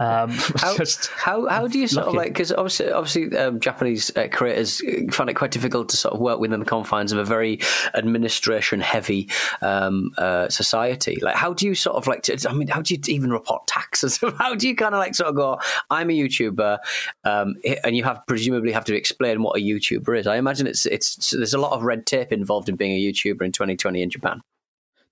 Um, 0.00 0.30
How, 0.56 0.76
just 0.76 1.08
how 1.08 1.46
how 1.46 1.68
do 1.68 1.78
you 1.78 1.86
sort 1.86 2.08
of 2.08 2.14
like 2.14 2.28
because 2.28 2.50
obviously 2.52 2.90
obviously 2.90 3.36
um, 3.36 3.60
Japanese 3.60 4.10
uh, 4.16 4.28
creators 4.32 4.82
find 5.10 5.28
it 5.28 5.34
quite 5.34 5.50
difficult 5.50 5.90
to 5.90 5.96
sort 5.96 6.14
of 6.14 6.20
work 6.20 6.40
within 6.40 6.58
the 6.58 6.66
confines 6.66 7.12
of 7.12 7.18
a 7.18 7.24
very 7.24 7.60
administration 7.94 8.80
heavy 8.80 9.28
um, 9.60 10.10
uh, 10.16 10.48
society. 10.48 11.18
Like 11.20 11.36
how 11.36 11.52
do 11.52 11.66
you 11.66 11.74
sort 11.74 11.96
of 11.96 12.06
like 12.06 12.22
to, 12.22 12.48
I 12.48 12.54
mean 12.54 12.68
how 12.68 12.80
do 12.80 12.94
you 12.94 13.00
even 13.08 13.30
report 13.30 13.66
taxes? 13.66 14.18
how 14.38 14.54
do 14.54 14.66
you 14.66 14.74
kind 14.74 14.94
of 14.94 14.98
like 14.98 15.14
sort 15.14 15.28
of 15.28 15.36
go 15.36 15.58
I'm 15.90 16.10
a 16.10 16.14
YouTuber 16.14 16.78
um, 17.24 17.56
and 17.84 17.94
you 17.94 18.04
have 18.04 18.22
presumably 18.26 18.72
have 18.72 18.86
to 18.86 18.96
explain 18.96 19.42
what 19.42 19.58
a 19.58 19.62
YouTuber 19.62 20.18
is. 20.18 20.26
I 20.26 20.36
imagine 20.36 20.66
it's 20.66 20.86
it's 20.86 21.30
there's 21.30 21.54
a 21.54 21.58
lot 21.58 21.72
of 21.72 21.82
red 21.82 22.06
tape 22.06 22.32
involved 22.32 22.70
in 22.70 22.76
being 22.76 22.92
a 22.92 23.12
YouTuber 23.12 23.42
in 23.42 23.52
2020 23.52 24.02
in 24.02 24.10
Japan. 24.10 24.40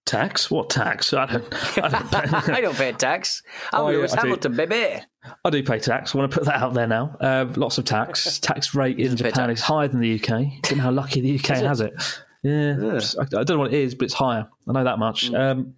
Tax? 0.04 0.50
What 0.50 0.70
tax? 0.70 1.12
I 1.12 1.26
don't. 1.26 1.78
I 1.78 1.88
don't. 1.88 2.14
I 2.50 2.60
don't 2.60 2.76
pay 2.76 2.92
tax. 2.92 3.42
I'm 3.72 3.80
Oh, 3.82 3.88
yeah, 3.88 3.96
Lewis 3.98 4.12
do. 4.12 4.18
Hamilton, 4.18 4.56
baby. 4.56 5.02
I 5.44 5.50
do 5.50 5.62
pay 5.62 5.78
tax. 5.78 6.14
I 6.14 6.18
want 6.18 6.30
to 6.30 6.38
put 6.38 6.46
that 6.46 6.56
out 6.60 6.74
there 6.74 6.86
now. 6.86 7.16
Uh, 7.20 7.46
lots 7.56 7.78
of 7.78 7.84
tax. 7.84 8.38
Tax 8.40 8.74
rate 8.74 8.98
in 8.98 9.16
Japan 9.16 9.32
tax. 9.32 9.60
is 9.60 9.64
higher 9.64 9.88
than 9.88 10.00
the 10.00 10.14
UK. 10.14 10.28
Don't 10.62 10.76
know 10.78 10.84
how 10.84 10.90
lucky 10.90 11.20
the 11.20 11.38
UK 11.38 11.58
has 11.58 11.80
it. 11.80 11.92
Yeah, 12.42 12.98
I, 13.20 13.22
I 13.22 13.44
don't 13.44 13.50
know 13.50 13.58
what 13.58 13.72
it 13.72 13.78
is, 13.78 13.94
but 13.94 14.06
it's 14.06 14.14
higher. 14.14 14.48
I 14.68 14.72
know 14.72 14.82
that 14.82 14.98
much. 14.98 15.30
Mm. 15.30 15.38
Um, 15.38 15.74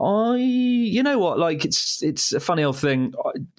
I, 0.00 0.36
you 0.38 1.02
know 1.02 1.18
what? 1.18 1.38
Like 1.38 1.66
it's 1.66 2.02
it's 2.02 2.32
a 2.32 2.40
funny 2.40 2.62
old 2.62 2.78
thing. 2.78 3.12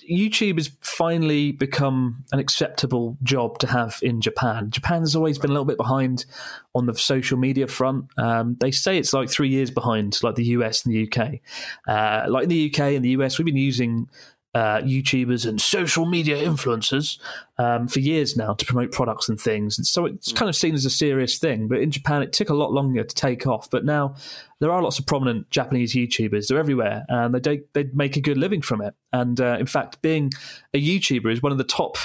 YouTube 0.09 0.57
has 0.57 0.71
finally 0.81 1.51
become 1.51 2.23
an 2.31 2.39
acceptable 2.39 3.15
job 3.21 3.59
to 3.59 3.67
have 3.67 3.99
in 4.01 4.21
Japan. 4.21 4.71
Japan's 4.71 5.15
always 5.15 5.37
been 5.37 5.51
a 5.51 5.53
little 5.53 5.65
bit 5.65 5.77
behind 5.77 6.25
on 6.73 6.87
the 6.87 6.95
social 6.95 7.37
media 7.37 7.67
front. 7.67 8.05
Um, 8.17 8.57
they 8.59 8.71
say 8.71 8.97
it's 8.97 9.13
like 9.13 9.29
three 9.29 9.49
years 9.49 9.69
behind, 9.69 10.17
like 10.23 10.33
the 10.33 10.45
US 10.45 10.83
and 10.83 10.95
the 10.95 11.07
UK. 11.07 11.41
Uh, 11.87 12.25
like 12.27 12.43
in 12.43 12.49
the 12.49 12.73
UK 12.73 12.95
and 12.95 13.05
the 13.05 13.09
US, 13.09 13.37
we've 13.37 13.45
been 13.45 13.55
using 13.55 14.09
uh, 14.53 14.81
YouTubers 14.81 15.47
and 15.47 15.61
social 15.61 16.05
media 16.05 16.35
influencers 16.37 17.19
um, 17.57 17.87
for 17.87 17.99
years 17.99 18.35
now 18.35 18.53
to 18.53 18.65
promote 18.65 18.91
products 18.91 19.29
and 19.29 19.39
things. 19.39 19.77
And 19.77 19.87
so 19.87 20.05
it's 20.05 20.33
kind 20.33 20.49
of 20.49 20.55
seen 20.55 20.73
as 20.73 20.85
a 20.85 20.89
serious 20.89 21.37
thing. 21.37 21.67
But 21.67 21.79
in 21.79 21.91
Japan, 21.91 22.21
it 22.21 22.33
took 22.33 22.49
a 22.49 22.53
lot 22.53 22.73
longer 22.73 23.03
to 23.03 23.15
take 23.15 23.47
off. 23.47 23.69
But 23.69 23.85
now 23.85 24.15
there 24.59 24.71
are 24.71 24.81
lots 24.81 24.99
of 24.99 25.05
prominent 25.05 25.49
Japanese 25.51 25.93
YouTubers. 25.93 26.47
They're 26.47 26.59
everywhere, 26.59 27.05
and 27.07 27.33
they 27.33 27.39
do, 27.39 27.63
they 27.73 27.85
make 27.93 28.17
a 28.17 28.21
good 28.21 28.37
living 28.37 28.61
from 28.61 28.81
it. 28.81 28.93
And 29.13 29.39
uh, 29.39 29.57
in 29.59 29.67
fact, 29.67 30.01
being 30.01 30.31
a 30.73 30.81
YouTuber 30.81 31.31
is 31.31 31.41
one 31.41 31.51
of 31.51 31.57
the 31.57 31.63
top 31.63 31.97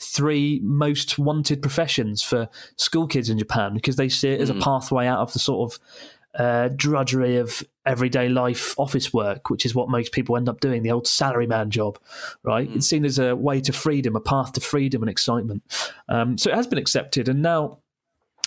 three 0.00 0.60
most 0.62 1.18
wanted 1.18 1.60
professions 1.60 2.22
for 2.22 2.48
school 2.76 3.08
kids 3.08 3.28
in 3.28 3.38
Japan 3.38 3.74
because 3.74 3.96
they 3.96 4.08
see 4.08 4.28
it 4.28 4.40
as 4.40 4.48
a 4.48 4.54
pathway 4.54 5.06
out 5.06 5.18
of 5.18 5.32
the 5.32 5.40
sort 5.40 5.72
of 5.72 5.80
uh, 6.38 6.68
drudgery 6.68 7.36
of 7.36 7.62
everyday 7.84 8.28
life 8.28 8.78
office 8.78 9.12
work, 9.12 9.50
which 9.50 9.66
is 9.66 9.74
what 9.74 9.88
most 9.88 10.12
people 10.12 10.36
end 10.36 10.48
up 10.48 10.60
doing, 10.60 10.82
the 10.82 10.92
old 10.92 11.04
salaryman 11.04 11.68
job, 11.68 11.98
right? 12.42 12.70
It's 12.74 12.86
seen 12.86 13.04
as 13.04 13.18
a 13.18 13.34
way 13.34 13.60
to 13.62 13.72
freedom, 13.72 14.14
a 14.14 14.20
path 14.20 14.52
to 14.52 14.60
freedom 14.60 15.02
and 15.02 15.10
excitement. 15.10 15.62
Um, 16.08 16.38
so 16.38 16.50
it 16.50 16.54
has 16.54 16.66
been 16.66 16.78
accepted. 16.78 17.28
And 17.28 17.42
now 17.42 17.78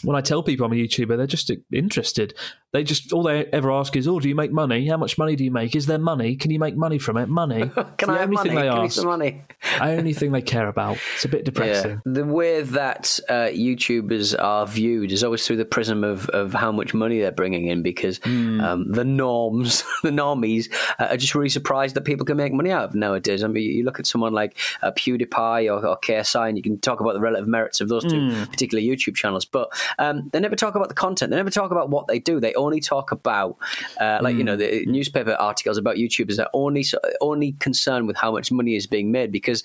when 0.04 0.16
I 0.16 0.22
tell 0.22 0.42
people 0.42 0.66
I'm 0.66 0.72
a 0.72 0.76
YouTuber, 0.76 1.18
they're 1.18 1.28
just 1.28 1.52
interested. 1.72 2.34
They 2.74 2.84
just 2.84 3.12
all 3.12 3.24
they 3.24 3.46
ever 3.48 3.72
ask 3.72 3.96
is, 3.96 4.08
"Oh, 4.08 4.20
do 4.20 4.30
you 4.30 4.36
make 4.36 4.52
money? 4.52 4.88
How 4.88 4.98
much 4.98 5.18
money 5.18 5.36
do 5.36 5.44
you 5.44 5.52
make? 5.52 5.76
Is 5.76 5.88
there 5.88 5.98
money? 5.98 6.36
Can 6.36 6.52
you 6.52 6.60
make 6.60 6.76
money 6.78 6.98
from 7.00 7.18
it? 7.18 7.28
Money? 7.28 7.70
Can 7.98 8.08
the 8.08 8.14
I 8.14 8.20
have 8.20 8.22
only 8.24 8.36
money? 8.36 8.50
thing 8.50 8.56
they 8.58 8.64
Give 8.64 8.74
me 8.76 8.80
ask. 8.86 8.96
some 8.96 9.06
money. 9.08 9.42
only 9.82 10.14
thing 10.14 10.32
they 10.32 10.42
care 10.42 10.68
about. 10.68 10.98
It's 11.16 11.26
a 11.26 11.30
bit 11.30 11.44
depressing. 11.46 12.02
The 12.06 12.26
way 12.26 12.62
that 12.62 13.20
uh, 13.30 13.50
YouTubers 13.52 14.36
are 14.42 14.66
viewed 14.66 15.12
is 15.12 15.24
always 15.24 15.46
through 15.46 15.58
the 15.58 15.66
prism 15.66 16.04
of, 16.04 16.30
of 16.30 16.54
how 16.54 16.72
much 16.72 16.94
money 16.94 17.20
they're 17.20 17.32
bringing 17.32 17.68
in 17.68 17.82
because 17.84 18.20
Hmm. 18.24 18.62
um, 18.62 18.92
the 18.92 19.04
norms, 19.04 19.84
the 20.04 20.10
normies, 20.10 20.72
uh, 21.00 21.08
are 21.12 21.18
just 21.18 21.36
really 21.36 21.50
surprised 21.50 21.96
that 21.96 22.06
people 22.06 22.26
can 22.26 22.38
make 22.38 22.54
money 22.54 22.72
out 22.72 22.86
of 22.86 22.96
nowadays. 22.96 23.44
I 23.44 23.48
mean, 23.48 23.64
you 23.70 23.84
look 23.84 24.00
at 24.00 24.06
someone 24.08 24.34
like 24.34 24.58
uh, 24.82 24.92
PewDiePie 24.92 25.66
or, 25.66 25.86
or 25.86 25.98
KSI 26.00 26.48
and 26.50 26.58
you 26.58 26.64
can 26.64 26.80
talk 26.80 27.00
about 27.02 27.14
the 27.14 27.20
relative 27.20 27.48
merits 27.48 27.82
of 27.82 27.90
those 27.90 28.04
two 28.06 28.22
Hmm. 28.22 28.44
particular 28.46 28.82
YouTube 28.82 29.16
channels, 29.16 29.46
but 29.46 29.70
um, 30.00 30.30
they 30.32 30.40
never 30.40 30.56
talk 30.56 30.76
about 30.76 30.88
the 30.90 30.94
content. 30.96 31.32
They 31.32 31.38
never 31.38 31.50
talk 31.50 31.72
about 31.72 31.90
what 31.90 32.08
they 32.08 32.20
do. 32.20 32.40
They 32.40 32.54
only 32.62 32.80
talk 32.80 33.12
about, 33.12 33.58
uh, 34.00 34.20
like 34.22 34.36
you 34.36 34.44
know, 34.44 34.56
the 34.56 34.86
newspaper 34.86 35.34
articles 35.34 35.78
about 35.78 35.96
YouTubers 35.98 36.40
are 36.40 36.50
only 36.54 36.86
only 37.20 37.54
concerned 37.54 38.08
with 38.08 38.18
how 38.18 38.32
much 38.32 38.52
money 38.52 38.76
is 38.76 38.88
being 38.88 39.12
made 39.12 39.32
because 39.32 39.64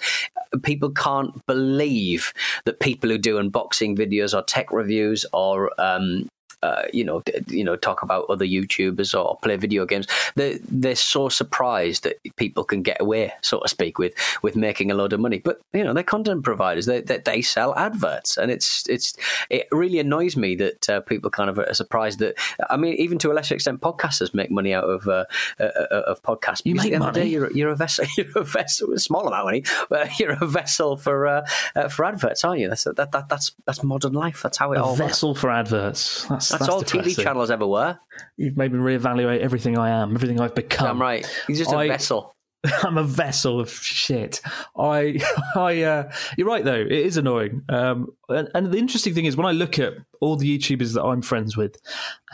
people 0.62 0.90
can't 0.90 1.44
believe 1.46 2.32
that 2.64 2.80
people 2.80 3.10
who 3.10 3.18
do 3.18 3.36
unboxing 3.36 3.96
videos 3.96 4.36
or 4.36 4.42
tech 4.42 4.72
reviews 4.72 5.26
or 5.32 5.78
um, 5.80 6.28
uh, 6.66 6.82
you 6.92 7.04
know, 7.04 7.20
d- 7.20 7.32
you 7.58 7.64
know, 7.64 7.76
talk 7.76 8.02
about 8.02 8.26
other 8.28 8.44
YouTubers 8.56 9.10
or 9.18 9.36
play 9.42 9.56
video 9.56 9.84
games. 9.86 10.06
They 10.34 10.58
they're 10.82 10.96
so 11.16 11.28
surprised 11.28 12.02
that 12.04 12.16
people 12.36 12.64
can 12.64 12.82
get 12.82 13.00
away, 13.00 13.32
so 13.42 13.60
to 13.60 13.68
speak, 13.68 13.98
with 13.98 14.14
with 14.42 14.56
making 14.56 14.90
a 14.90 14.94
load 14.94 15.12
of 15.12 15.20
money. 15.20 15.38
But 15.38 15.60
you 15.72 15.84
know, 15.84 15.94
they're 15.94 16.02
content 16.16 16.42
providers. 16.44 16.86
They 16.86 17.00
they, 17.02 17.18
they 17.18 17.42
sell 17.42 17.74
adverts, 17.76 18.36
and 18.36 18.50
it's 18.50 18.88
it's 18.88 19.14
it 19.50 19.68
really 19.72 19.98
annoys 20.00 20.36
me 20.36 20.56
that 20.56 20.88
uh, 20.90 21.00
people 21.00 21.30
kind 21.30 21.50
of 21.50 21.58
are 21.58 21.74
surprised 21.74 22.18
that. 22.18 22.34
I 22.70 22.76
mean, 22.76 22.94
even 22.94 23.18
to 23.18 23.30
a 23.32 23.34
lesser 23.34 23.54
extent, 23.54 23.80
podcasters 23.80 24.34
make 24.34 24.50
money 24.50 24.74
out 24.74 24.84
of 24.84 25.06
uh, 25.08 25.24
uh, 25.60 25.64
uh, 25.64 26.02
of 26.12 26.22
podcasts. 26.22 26.62
You 26.64 26.74
make 26.74 26.86
at 26.86 26.88
the 26.90 26.94
end 26.96 27.04
of 27.04 27.14
the 27.14 27.20
day, 27.20 27.24
money? 27.26 27.32
You're, 27.32 27.52
you're 27.52 27.70
a 27.70 27.76
vessel. 27.76 28.04
You're 28.16 28.26
a 28.36 28.44
vessel. 28.44 28.92
A 28.92 28.98
small 28.98 29.26
amount 29.28 29.40
of 29.40 29.44
money, 29.46 29.62
but 29.90 30.18
you're 30.18 30.36
a 30.40 30.46
vessel 30.46 30.96
for 30.96 31.26
uh, 31.26 31.46
uh, 31.74 31.88
for 31.88 32.04
adverts, 32.04 32.44
aren't 32.44 32.60
you? 32.60 32.68
That's 32.68 32.84
that, 32.84 33.12
that 33.12 33.28
that's 33.28 33.52
that's 33.66 33.82
modern 33.82 34.12
life. 34.12 34.42
That's 34.42 34.58
how 34.58 34.72
it 34.72 34.78
A 34.78 34.82
all. 34.82 34.90
works. 34.92 35.00
vessel 35.00 35.34
for 35.34 35.50
adverts. 35.50 36.26
That's, 36.28 36.48
That's, 36.58 36.66
that's 36.66 36.72
all 36.72 36.80
depressing. 36.80 37.14
TV 37.14 37.22
channels 37.22 37.50
ever 37.50 37.66
were. 37.66 37.98
You've 38.36 38.56
made 38.56 38.72
me 38.72 38.78
reevaluate 38.78 39.40
everything 39.40 39.78
I 39.78 39.90
am, 39.90 40.14
everything 40.14 40.40
I've 40.40 40.54
become. 40.54 40.88
I'm 40.88 41.00
right. 41.00 41.26
He's 41.46 41.58
just 41.58 41.72
a 41.72 41.76
I- 41.76 41.88
vessel. 41.88 42.32
I'm 42.82 42.98
a 42.98 43.04
vessel 43.04 43.60
of 43.60 43.70
shit. 43.70 44.40
I, 44.76 45.20
I, 45.56 45.82
uh, 45.82 46.12
you're 46.36 46.48
right 46.48 46.64
though. 46.64 46.80
It 46.80 46.90
is 46.90 47.16
annoying. 47.16 47.62
Um, 47.68 48.08
and, 48.28 48.48
and 48.54 48.72
the 48.72 48.78
interesting 48.78 49.14
thing 49.14 49.26
is 49.26 49.36
when 49.36 49.46
I 49.46 49.52
look 49.52 49.78
at 49.78 49.94
all 50.20 50.36
the 50.36 50.58
YouTubers 50.58 50.94
that 50.94 51.02
I'm 51.02 51.22
friends 51.22 51.56
with 51.56 51.76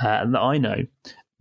uh, 0.02 0.08
and 0.08 0.34
that 0.34 0.40
I 0.40 0.58
know, 0.58 0.76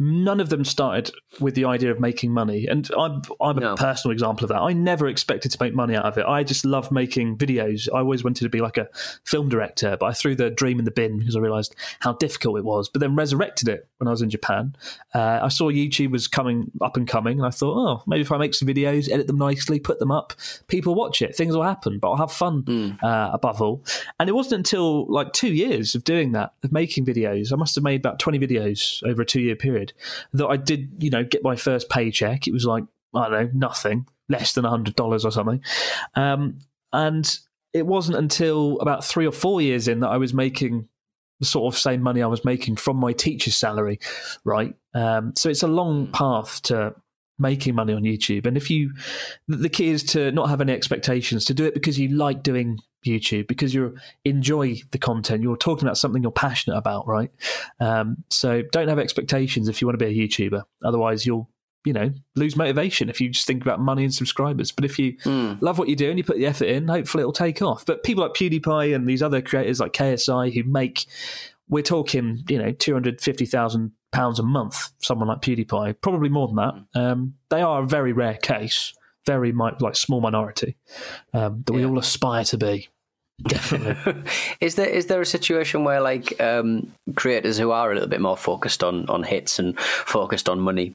none 0.02 0.40
of 0.40 0.50
them 0.50 0.66
started 0.66 1.12
with 1.40 1.54
the 1.54 1.66
idea 1.66 1.92
of 1.92 2.00
making 2.00 2.32
money. 2.32 2.66
And 2.66 2.90
I'm, 2.98 3.22
I'm 3.40 3.62
a 3.62 3.76
personal 3.76 4.12
example 4.12 4.46
of 4.46 4.50
that. 4.50 4.60
I 4.60 4.74
never 4.74 5.08
expected 5.08 5.52
to 5.52 5.58
make 5.62 5.76
money 5.76 5.96
out 5.96 6.06
of 6.06 6.18
it. 6.18 6.26
I 6.26 6.44
just 6.44 6.66
love 6.66 6.92
making 6.92 7.38
videos. 7.38 7.88
I 7.94 8.00
always 8.00 8.24
wanted 8.24 8.44
to 8.44 8.50
be 8.50 8.62
like 8.62 8.78
a 8.78 8.90
film 9.26 9.48
director, 9.48 9.96
but 10.00 10.08
I 10.08 10.14
threw 10.14 10.36
the 10.36 10.50
dream 10.50 10.80
in 10.80 10.86
the 10.86 10.92
bin 10.92 11.20
because 11.20 11.36
I 11.36 11.40
realized 11.40 11.76
how 12.00 12.14
difficult 12.14 12.58
it 12.58 12.66
was. 12.66 12.90
But 12.90 13.00
then 13.00 13.16
resurrected 13.16 13.70
it 13.70 13.88
when 14.00 14.08
I 14.08 14.12
was 14.12 14.24
in 14.24 14.32
Japan. 14.32 14.76
Uh, 15.14 15.40
I 15.44 15.50
saw 15.50 15.70
YouTube 15.70 16.12
was 16.12 16.28
coming 16.28 16.72
up 16.82 16.98
and 16.98 17.08
coming, 17.08 17.38
and 17.38 17.46
I 17.46 17.52
thought, 17.52 17.78
oh, 17.78 18.04
maybe 18.08 18.22
if 18.22 18.32
I 18.32 18.38
make 18.38 18.56
some 18.56 18.68
videos, 18.68 19.08
edit 19.12 19.28
them 19.28 19.38
nicely, 19.38 19.80
put 19.80 20.00
them 20.00 20.12
up, 20.12 20.34
people 20.68 20.96
watch 20.96 21.22
it, 21.22 21.36
things 21.36 21.56
will 21.56 21.64
happen, 21.64 22.00
but 22.00 22.10
I'll 22.10 22.18
have 22.18 22.32
fun 22.32 22.64
uh, 23.04 23.30
above 23.34 23.62
all. 23.62 23.84
And 24.20 24.28
it 24.30 24.34
wasn't 24.34 24.60
until 24.60 25.06
like 25.12 25.32
two 25.34 25.54
years 25.54 25.94
of 25.94 26.04
doing 26.04 26.32
that, 26.32 26.54
of 26.64 26.72
making 26.72 27.06
videos, 27.06 27.54
I 27.54 27.56
must 27.56 27.76
have 27.76 27.84
made 27.84 28.00
about 28.00 28.18
20 28.18 28.40
videos 28.40 29.04
over 29.08 29.22
a 29.22 29.26
two 29.26 29.42
year 29.42 29.56
period, 29.56 29.91
that 30.34 30.48
I 30.48 30.58
did, 30.58 30.92
you 31.00 31.10
know, 31.10 31.24
get 31.24 31.44
my 31.44 31.56
first 31.56 31.90
paycheck. 31.90 32.48
It 32.48 32.54
was 32.54 32.66
like, 32.66 32.84
I 33.14 33.30
don't 33.30 33.32
know, 33.32 33.68
nothing, 33.68 34.08
less 34.30 34.54
than 34.54 34.66
$100 34.66 35.26
or 35.26 35.32
something. 35.32 35.62
Um, 36.16 36.60
and 36.94 37.40
it 37.74 37.86
wasn't 37.86 38.18
until 38.18 38.80
about 38.80 39.06
three 39.06 39.26
or 39.26 39.32
four 39.32 39.62
years 39.62 39.88
in 39.88 40.02
that 40.02 40.10
I 40.10 40.18
was 40.18 40.34
making 40.34 40.88
the 41.40 41.46
sort 41.46 41.74
of 41.74 41.80
same 41.80 42.02
money 42.02 42.22
I 42.22 42.28
was 42.28 42.46
making 42.46 42.76
from 42.76 42.98
my 42.98 43.14
teacher's 43.14 43.56
salary, 43.56 44.00
right? 44.44 44.76
Um, 44.94 45.34
so 45.36 45.50
it's 45.50 45.64
a 45.64 45.68
long 45.68 46.08
path 46.08 46.62
to 46.64 46.94
making 47.40 47.74
money 47.76 47.94
on 47.94 48.04
YouTube. 48.04 48.46
And 48.46 48.56
if 48.56 48.70
you, 48.70 48.94
the 49.48 49.70
key 49.70 49.90
is 49.90 50.04
to 50.04 50.32
not 50.32 50.50
have 50.50 50.62
any 50.62 50.74
expectations, 50.74 51.46
to 51.46 51.54
do 51.54 51.66
it 51.66 51.74
because 51.74 51.98
you 52.00 52.10
like 52.10 52.44
doing 52.44 52.80
YouTube, 53.06 53.48
because 53.48 53.74
you 53.74 53.96
enjoy 54.26 54.82
the 54.92 54.98
content, 54.98 55.44
you're 55.44 55.58
talking 55.58 55.86
about 55.88 55.98
something 55.98 56.22
you're 56.22 56.32
passionate 56.32 56.78
about, 56.78 57.08
right? 57.08 57.32
Um, 57.80 58.24
so 58.30 58.62
don't 58.72 58.88
have 58.88 59.00
expectations 59.00 59.68
if 59.70 59.82
you 59.82 59.88
want 59.88 60.00
to 60.00 60.06
be 60.06 60.12
a 60.12 60.28
YouTuber. 60.28 60.64
Otherwise, 60.84 61.26
you'll 61.26 61.50
you 61.84 61.94
know 61.94 62.12
lose 62.36 62.56
motivation 62.56 63.10
if 63.10 63.20
you 63.20 63.30
just 63.30 63.48
think 63.48 63.64
about 63.64 63.80
money 63.80 64.04
and 64.04 64.14
subscribers. 64.14 64.72
But 64.72 64.86
if 64.86 65.00
you 65.00 65.18
love 65.62 65.80
what 65.80 65.88
you 65.88 65.96
do 65.96 66.10
and 66.10 66.18
you 66.18 66.24
put 66.24 66.38
the 66.38 66.46
effort 66.46 66.66
in 66.66 66.88
hopefully 66.88 67.22
it'll 67.22 67.34
take 67.34 67.62
off. 67.62 67.86
But 67.86 68.04
people 68.04 68.24
like 68.24 68.34
pewdiepie 68.34 68.96
and 68.96 69.08
these 69.08 69.24
other 69.24 69.42
creators 69.42 69.80
like 69.80 69.94
ksi 69.94 70.54
who 70.54 70.64
make 70.70 71.06
we're 71.70 71.84
talking 71.84 72.44
you 72.50 72.62
know 72.62 72.72
250000 72.72 73.92
pounds 74.12 74.40
a 74.40 74.44
month 74.44 74.92
someone 75.00 75.30
like 75.30 75.42
pewdiepie 75.42 75.96
probably 76.02 76.30
more 76.30 76.48
than 76.48 76.58
that. 76.58 77.00
Um, 77.00 77.36
they 77.50 77.62
are 77.62 77.84
a 77.84 77.88
very 77.88 78.14
rare 78.14 78.36
case 78.36 78.94
very 79.26 79.52
like 79.52 79.96
small 79.96 80.22
minority 80.22 80.76
um, 81.34 81.64
that 81.66 81.74
we 81.74 81.86
all 81.86 82.00
aspire 82.00 82.44
to 82.46 82.58
be. 82.58 82.90
Definitely. 83.44 84.24
Is 84.62 84.76
there 84.76 84.88
is 84.88 85.08
there 85.08 85.22
a 85.22 85.26
situation 85.26 85.84
where 85.84 86.00
like 86.00 86.40
um, 86.40 86.92
creators 87.16 87.58
who 87.58 87.72
are 87.72 87.92
a 87.92 87.94
little 87.96 88.10
bit 88.10 88.22
more 88.22 88.38
focused 88.38 88.84
on 88.84 89.10
on 89.10 89.24
hits 89.24 89.58
and 89.58 89.80
focused 89.80 90.48
on 90.48 90.60
money, 90.60 90.94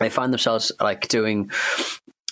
they 0.00 0.08
find 0.08 0.32
themselves 0.32 0.72
like 0.80 1.08
doing 1.08 1.50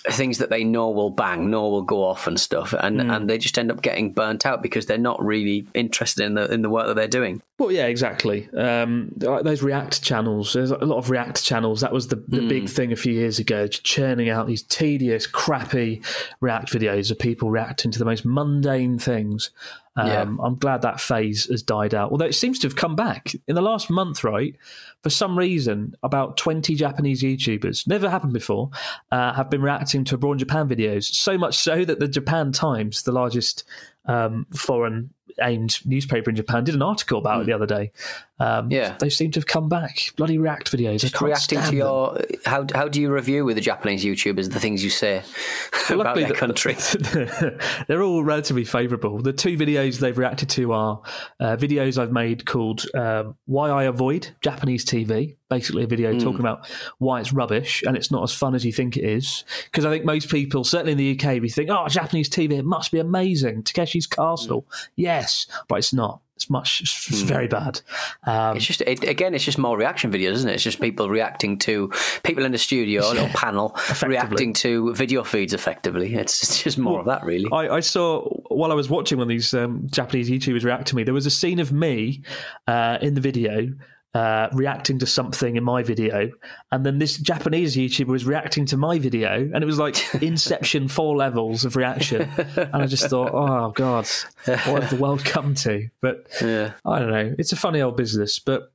things 0.09 0.37
that 0.37 0.49
they 0.49 0.63
know 0.63 0.89
will 0.89 1.09
bang, 1.09 1.49
know 1.49 1.67
will 1.69 1.81
go 1.81 2.03
off 2.03 2.27
and 2.27 2.39
stuff, 2.39 2.73
and 2.79 3.01
and 3.01 3.29
they 3.29 3.37
just 3.37 3.57
end 3.57 3.71
up 3.71 3.81
getting 3.81 4.13
burnt 4.13 4.45
out 4.45 4.61
because 4.61 4.85
they're 4.85 4.97
not 4.97 5.23
really 5.23 5.65
interested 5.73 6.23
in 6.25 6.35
the 6.35 6.51
in 6.51 6.61
the 6.61 6.69
work 6.69 6.87
that 6.87 6.95
they're 6.95 7.07
doing. 7.07 7.41
Well, 7.59 7.71
yeah, 7.71 7.87
exactly. 7.87 8.47
Um, 8.55 9.09
those 9.15 9.63
React 9.63 10.03
channels. 10.03 10.53
There's 10.53 10.69
a 10.71 10.77
lot 10.77 10.97
of 10.97 11.09
React 11.09 11.43
channels. 11.43 11.81
That 11.81 11.91
was 11.91 12.07
the, 12.09 12.17
the 12.27 12.41
Hmm. 12.41 12.47
big 12.47 12.69
thing 12.69 12.91
a 12.93 12.95
few 12.95 13.13
years 13.13 13.39
ago, 13.39 13.67
just 13.67 13.83
churning 13.83 14.29
out 14.29 14.45
these 14.47 14.61
tedious, 14.61 15.25
crappy 15.25 16.01
React 16.39 16.71
videos 16.71 17.09
of 17.11 17.17
people 17.17 17.49
reacting 17.49 17.89
to 17.91 17.99
the 17.99 18.05
most 18.05 18.23
mundane 18.25 18.99
things. 18.99 19.49
Um, 19.97 20.07
Yeah. 20.07 20.45
I'm 20.45 20.55
glad 20.55 20.83
that 20.83 21.01
phase 21.01 21.45
has 21.47 21.63
died 21.63 21.93
out. 21.93 22.11
Although 22.11 22.25
it 22.25 22.35
seems 22.35 22.59
to 22.59 22.67
have 22.67 22.75
come 22.75 22.95
back 22.95 23.33
in 23.47 23.55
the 23.55 23.61
last 23.61 23.89
month, 23.89 24.23
right? 24.23 24.55
For 25.01 25.09
some 25.09 25.37
reason, 25.37 25.95
about 26.03 26.37
20 26.37 26.75
Japanese 26.75 27.23
YouTubers, 27.23 27.87
never 27.87 28.09
happened 28.09 28.33
before, 28.33 28.69
uh, 29.11 29.33
have 29.33 29.49
been 29.49 29.61
reacting 29.61 30.03
to 30.05 30.15
Abroad 30.15 30.33
in 30.33 30.39
Japan 30.39 30.69
videos. 30.69 31.05
So 31.05 31.37
much 31.37 31.57
so 31.57 31.83
that 31.83 31.99
the 31.99 32.07
Japan 32.07 32.51
Times, 32.51 33.03
the 33.03 33.11
largest 33.11 33.63
um, 34.05 34.45
foreign 34.55 35.09
aimed 35.41 35.79
newspaper 35.85 36.29
in 36.29 36.35
Japan, 36.35 36.63
did 36.63 36.75
an 36.75 36.81
article 36.81 37.19
about 37.19 37.41
it 37.41 37.45
the 37.47 37.53
other 37.53 37.67
day. 37.67 37.91
Um. 38.39 38.69
Yeah. 38.71 38.95
They 38.99 39.09
seem 39.09 39.31
to 39.31 39.39
have 39.39 39.47
come 39.47 39.67
back. 39.67 40.11
Bloody 40.15 40.37
React 40.37 40.71
videos. 40.71 40.93
I 40.95 40.97
Just 40.97 41.21
reacting 41.21 41.57
to 41.57 41.63
stand 41.65 41.67
them. 41.67 41.75
your 41.77 42.19
how 42.45 42.65
how 42.75 42.87
do 42.87 43.01
you 43.01 43.11
review 43.11 43.45
with 43.45 43.55
the 43.55 43.61
Japanese 43.61 44.05
YouTubers 44.05 44.51
the 44.53 44.59
things 44.59 44.83
you 44.83 44.89
say 44.91 45.23
Well, 45.89 46.01
about 46.01 46.15
their 46.17 46.27
the- 46.27 46.33
country? 46.35 46.75
they're 47.87 48.03
all 48.03 48.23
relatively 48.23 48.63
favourable. 48.63 49.19
The 49.21 49.33
two 49.33 49.57
videos 49.57 49.99
they've 49.99 50.17
reacted 50.17 50.49
to 50.49 50.71
are 50.73 51.01
uh, 51.39 51.55
videos 51.57 51.97
I've 51.97 52.11
made 52.11 52.45
called 52.45 52.85
um, 52.93 53.35
"Why 53.45 53.69
I 53.69 53.83
Avoid 53.85 54.29
Japanese 54.41 54.85
TV." 54.85 55.35
Basically, 55.49 55.83
a 55.83 55.87
video 55.87 56.11
talking 56.19 56.41
about 56.41 56.67
why 56.97 57.21
it's 57.21 57.31
rubbish 57.31 57.81
and 57.87 57.95
it's 57.95 58.11
not 58.11 58.21
as 58.23 58.33
fun 58.33 58.53
as 58.53 58.65
you 58.65 58.73
think 58.73 58.97
it 58.97 59.05
is. 59.05 59.45
Because 59.65 59.85
I 59.85 59.89
think 59.89 60.03
most 60.03 60.29
people, 60.29 60.65
certainly 60.65 60.91
in 60.91 60.97
the 60.97 61.17
UK, 61.17 61.41
we 61.41 61.49
think, 61.49 61.69
"Oh, 61.69 61.87
Japanese 61.87 62.29
TV, 62.29 62.53
it 62.57 62.65
must 62.65 62.91
be 62.91 62.99
amazing." 62.99 63.63
Takeshi's 63.63 64.07
Castle, 64.07 64.65
yes, 64.95 65.47
but 65.69 65.75
it's 65.79 65.93
not. 65.93 66.19
It's 66.37 66.51
much. 66.51 66.81
It's 66.81 67.21
very 67.23 67.47
bad. 67.47 67.81
Um, 68.27 68.55
It's 68.57 68.65
just 68.65 68.81
it, 68.81 69.03
again, 69.03 69.33
it's 69.33 69.43
just 69.43 69.57
more 69.57 69.75
reaction 69.75 70.11
videos, 70.11 70.33
isn't 70.33 70.49
it? 70.49 70.53
It's 70.53 70.63
just 70.63 70.79
people 70.79 71.09
reacting 71.09 71.57
to 71.59 71.91
people 72.21 72.45
in 72.45 72.51
the 72.51 72.59
studio, 72.59 73.01
a 73.01 73.09
little 73.09 73.29
panel 73.29 73.75
reacting 74.05 74.53
to 74.53 74.93
video 74.93 75.23
feeds. 75.23 75.51
Effectively, 75.53 76.13
it's, 76.13 76.43
it's 76.43 76.61
just 76.61 76.77
more 76.77 76.99
of 76.99 77.07
that, 77.07 77.23
really. 77.23 77.49
I, 77.51 77.77
I 77.77 77.79
saw 77.79 78.21
while 78.49 78.71
I 78.71 78.75
was 78.75 78.87
watching 78.87 79.17
one 79.17 79.25
of 79.25 79.29
these 79.29 79.51
um, 79.55 79.87
Japanese 79.89 80.29
YouTubers 80.29 80.63
react 80.63 80.87
to 80.89 80.95
me. 80.95 81.03
There 81.03 81.13
was 81.13 81.25
a 81.25 81.31
scene 81.31 81.59
of 81.59 81.71
me 81.71 82.21
uh, 82.67 82.99
in 83.01 83.15
the 83.15 83.21
video 83.21 83.73
uh, 84.13 84.49
reacting 84.53 84.99
to 84.99 85.05
something 85.05 85.55
in 85.57 85.63
my 85.63 85.83
video, 85.83 86.31
and 86.71 86.85
then 86.85 86.97
this 86.97 87.17
Japanese 87.17 87.75
YouTuber 87.75 88.07
was 88.07 88.25
reacting 88.25 88.65
to 88.67 88.77
my 88.77 88.99
video, 88.99 89.49
and 89.53 89.63
it 89.63 89.65
was 89.65 89.77
like 89.77 89.97
Inception 90.21 90.87
four 90.87 91.15
levels 91.15 91.65
of 91.65 91.75
reaction. 91.75 92.29
And 92.55 92.75
I 92.75 92.87
just 92.87 93.07
thought, 93.09 93.31
oh 93.33 93.71
god, 93.71 94.07
what 94.45 94.81
has 94.83 94.89
the 94.89 94.97
world 94.99 95.23
come 95.23 95.53
to? 95.55 95.89
But 96.01 96.27
Yeah. 96.41 96.73
I 96.85 96.99
don't 96.99 97.11
know. 97.11 97.35
It's 97.37 97.51
a 97.51 97.57
funny 97.57 97.81
old 97.81 97.97
business, 97.97 98.39
but. 98.39 98.71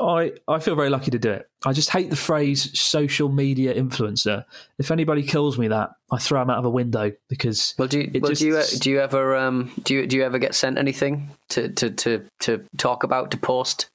I, 0.00 0.32
I 0.48 0.58
feel 0.58 0.74
very 0.74 0.88
lucky 0.88 1.10
to 1.12 1.18
do 1.18 1.30
it. 1.30 1.48
I 1.66 1.72
just 1.74 1.90
hate 1.90 2.10
the 2.10 2.16
phrase 2.16 2.76
social 2.80 3.28
media 3.28 3.74
influencer. 3.74 4.44
If 4.78 4.90
anybody 4.90 5.22
kills 5.22 5.58
me 5.58 5.68
that, 5.68 5.90
I 6.10 6.18
throw 6.18 6.40
them 6.40 6.50
out 6.50 6.58
of 6.58 6.64
a 6.64 6.70
window 6.70 7.12
because 7.28 7.74
Well, 7.78 7.88
do 7.88 8.00
you, 8.00 8.10
well, 8.20 8.32
do 8.32 8.46
you 8.46 8.62
do 8.80 8.90
you 8.90 9.00
ever 9.00 9.36
um 9.36 9.70
do 9.82 9.94
you 9.94 10.06
do 10.06 10.16
you 10.16 10.24
ever 10.24 10.38
get 10.38 10.54
sent 10.54 10.78
anything 10.78 11.30
to 11.50 11.68
to 11.68 11.90
to, 11.90 12.24
to 12.40 12.64
talk 12.78 13.04
about 13.04 13.30
to 13.32 13.36
post? 13.36 13.90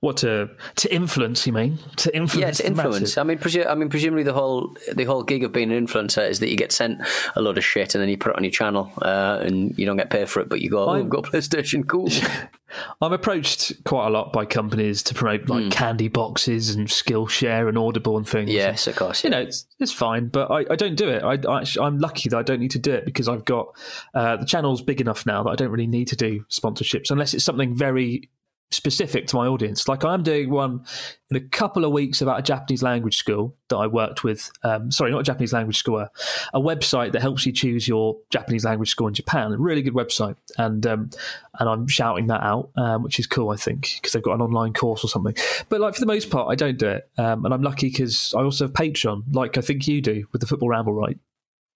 What 0.00 0.18
to 0.18 0.50
to 0.76 0.94
influence? 0.94 1.46
You 1.46 1.52
mean 1.52 1.78
to 1.96 2.14
influence? 2.16 2.60
Yeah, 2.60 2.64
to 2.64 2.66
influence. 2.66 3.18
I 3.18 3.24
mean, 3.24 3.38
presu- 3.38 3.66
I 3.68 3.74
mean, 3.74 3.88
presumably 3.88 4.22
the 4.22 4.32
whole 4.32 4.76
the 4.94 5.04
whole 5.04 5.22
gig 5.22 5.42
of 5.42 5.52
being 5.52 5.72
an 5.72 5.86
influencer 5.86 6.28
is 6.28 6.40
that 6.40 6.50
you 6.50 6.56
get 6.56 6.70
sent 6.72 7.00
a 7.34 7.40
load 7.40 7.58
of 7.58 7.64
shit 7.64 7.94
and 7.94 8.02
then 8.02 8.08
you 8.08 8.16
put 8.16 8.30
it 8.30 8.36
on 8.36 8.44
your 8.44 8.52
channel 8.52 8.92
uh, 9.02 9.40
and 9.42 9.76
you 9.78 9.84
don't 9.84 9.96
get 9.96 10.10
paid 10.10 10.28
for 10.28 10.40
it, 10.40 10.48
but 10.48 10.60
you 10.60 10.70
go, 10.70 10.84
oh, 10.84 10.90
I've 10.90 11.08
got 11.08 11.24
PlayStation, 11.24 11.86
cool. 11.86 12.08
I'm 13.00 13.12
approached 13.12 13.84
quite 13.84 14.08
a 14.08 14.10
lot 14.10 14.32
by 14.32 14.44
companies 14.44 15.02
to 15.04 15.14
promote 15.14 15.48
like 15.48 15.70
candy 15.70 16.08
boxes 16.08 16.74
and 16.74 16.88
Skillshare 16.88 17.68
and 17.68 17.78
Audible 17.78 18.16
and 18.16 18.28
things. 18.28 18.50
yes, 18.50 18.86
of 18.86 18.96
course. 18.96 19.24
you 19.24 19.30
know, 19.30 19.40
it's, 19.40 19.66
it's 19.78 19.92
fine, 19.92 20.28
but 20.28 20.50
I, 20.50 20.64
I 20.70 20.76
don't 20.76 20.96
do 20.96 21.08
it. 21.08 21.22
I, 21.22 21.64
I'm 21.80 21.98
lucky 21.98 22.28
that 22.28 22.36
I 22.36 22.42
don't 22.42 22.60
need 22.60 22.72
to 22.72 22.78
do 22.78 22.92
it 22.92 23.04
because 23.04 23.28
I've 23.28 23.44
got 23.44 23.68
uh, 24.14 24.36
the 24.36 24.46
channel's 24.46 24.82
big 24.82 25.00
enough 25.00 25.26
now 25.26 25.42
that 25.44 25.50
I 25.50 25.54
don't 25.54 25.70
really 25.70 25.86
need 25.86 26.08
to 26.08 26.16
do 26.16 26.44
sponsorships 26.50 27.10
unless 27.10 27.34
it's 27.34 27.44
something 27.44 27.74
very 27.74 28.28
specific 28.70 29.26
to 29.28 29.36
my 29.36 29.46
audience. 29.46 29.88
Like 29.88 30.04
I'm 30.04 30.22
doing 30.22 30.50
one 30.50 30.84
in 31.30 31.36
a 31.36 31.40
couple 31.40 31.84
of 31.84 31.92
weeks 31.92 32.20
about 32.20 32.38
a 32.38 32.42
Japanese 32.42 32.82
language 32.82 33.16
school 33.16 33.54
that 33.68 33.76
I 33.76 33.86
worked 33.86 34.24
with. 34.24 34.50
Um, 34.62 34.90
sorry, 34.90 35.10
not 35.10 35.20
a 35.20 35.24
Japanese 35.24 35.52
language 35.52 35.78
school, 35.78 35.98
a, 35.98 36.10
a, 36.52 36.60
website 36.60 37.12
that 37.12 37.22
helps 37.22 37.46
you 37.46 37.52
choose 37.52 37.86
your 37.86 38.16
Japanese 38.30 38.64
language 38.64 38.90
school 38.90 39.06
in 39.06 39.14
Japan. 39.14 39.52
A 39.52 39.58
really 39.58 39.82
good 39.82 39.94
website, 39.94 40.36
and 40.58 40.84
um, 40.86 41.10
and 41.58 41.68
I'm 41.68 41.86
shouting 41.86 42.26
that 42.26 42.42
out, 42.42 42.70
um, 42.76 43.02
which 43.02 43.18
is 43.18 43.26
cool, 43.26 43.50
I 43.50 43.56
think, 43.56 43.94
because 43.96 44.12
they've 44.12 44.22
got 44.22 44.34
an 44.34 44.42
online 44.42 44.72
course 44.72 45.04
or 45.04 45.08
something. 45.08 45.36
But 45.68 45.80
like 45.80 45.94
for 45.94 46.00
the 46.00 46.06
most 46.06 46.30
part, 46.30 46.50
I 46.50 46.54
don't 46.54 46.78
do 46.78 46.88
it, 46.88 47.08
um, 47.18 47.44
and 47.44 47.54
I'm 47.54 47.62
lucky 47.62 47.88
because 47.88 48.34
I 48.36 48.42
also 48.42 48.64
have 48.64 48.72
Patreon, 48.72 49.34
like 49.34 49.56
I 49.56 49.60
think 49.60 49.86
you 49.86 50.00
do 50.00 50.26
with 50.32 50.40
the 50.40 50.46
Football 50.46 50.70
Ramble, 50.70 50.92
right? 50.92 51.18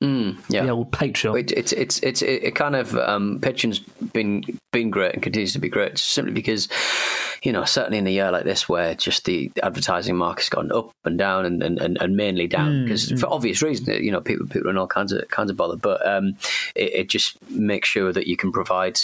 Mm, 0.02 0.38
yeah, 0.48 0.64
the 0.64 0.70
old 0.70 0.92
Patreon. 0.92 1.38
It, 1.38 1.52
it's 1.52 1.72
it's 1.72 1.98
it's 2.00 2.22
it 2.22 2.54
kind 2.54 2.74
of 2.74 2.96
um, 2.96 3.38
Patreon's 3.38 3.80
been 3.80 4.42
been 4.72 4.88
great 4.88 5.12
and 5.12 5.22
continues 5.22 5.52
to 5.52 5.58
be 5.58 5.68
great 5.68 5.98
simply 5.98 6.32
because 6.32 6.68
you 7.42 7.52
know 7.52 7.64
certainly 7.64 7.98
in 7.98 8.06
a 8.06 8.10
year 8.10 8.30
like 8.30 8.44
this 8.44 8.66
where 8.66 8.94
just 8.94 9.26
the 9.26 9.52
advertising 9.62 10.16
market's 10.16 10.48
gone 10.48 10.72
up 10.72 10.90
and 11.04 11.18
down 11.18 11.44
and 11.44 11.62
and, 11.62 11.98
and 12.00 12.16
mainly 12.16 12.46
down 12.46 12.84
because 12.84 13.10
mm, 13.10 13.20
for 13.20 13.26
mm. 13.26 13.32
obvious 13.32 13.60
reasons 13.60 13.88
you 13.88 14.10
know 14.10 14.22
people 14.22 14.46
people 14.46 14.68
are 14.68 14.70
in 14.70 14.78
all 14.78 14.86
kinds 14.86 15.12
of 15.12 15.28
kinds 15.28 15.50
of 15.50 15.56
bother 15.56 15.76
but 15.76 16.06
um, 16.06 16.36
it, 16.74 16.94
it 16.94 17.08
just 17.08 17.36
makes 17.50 17.88
sure 17.88 18.10
that 18.10 18.26
you 18.26 18.38
can 18.38 18.52
provide 18.52 18.98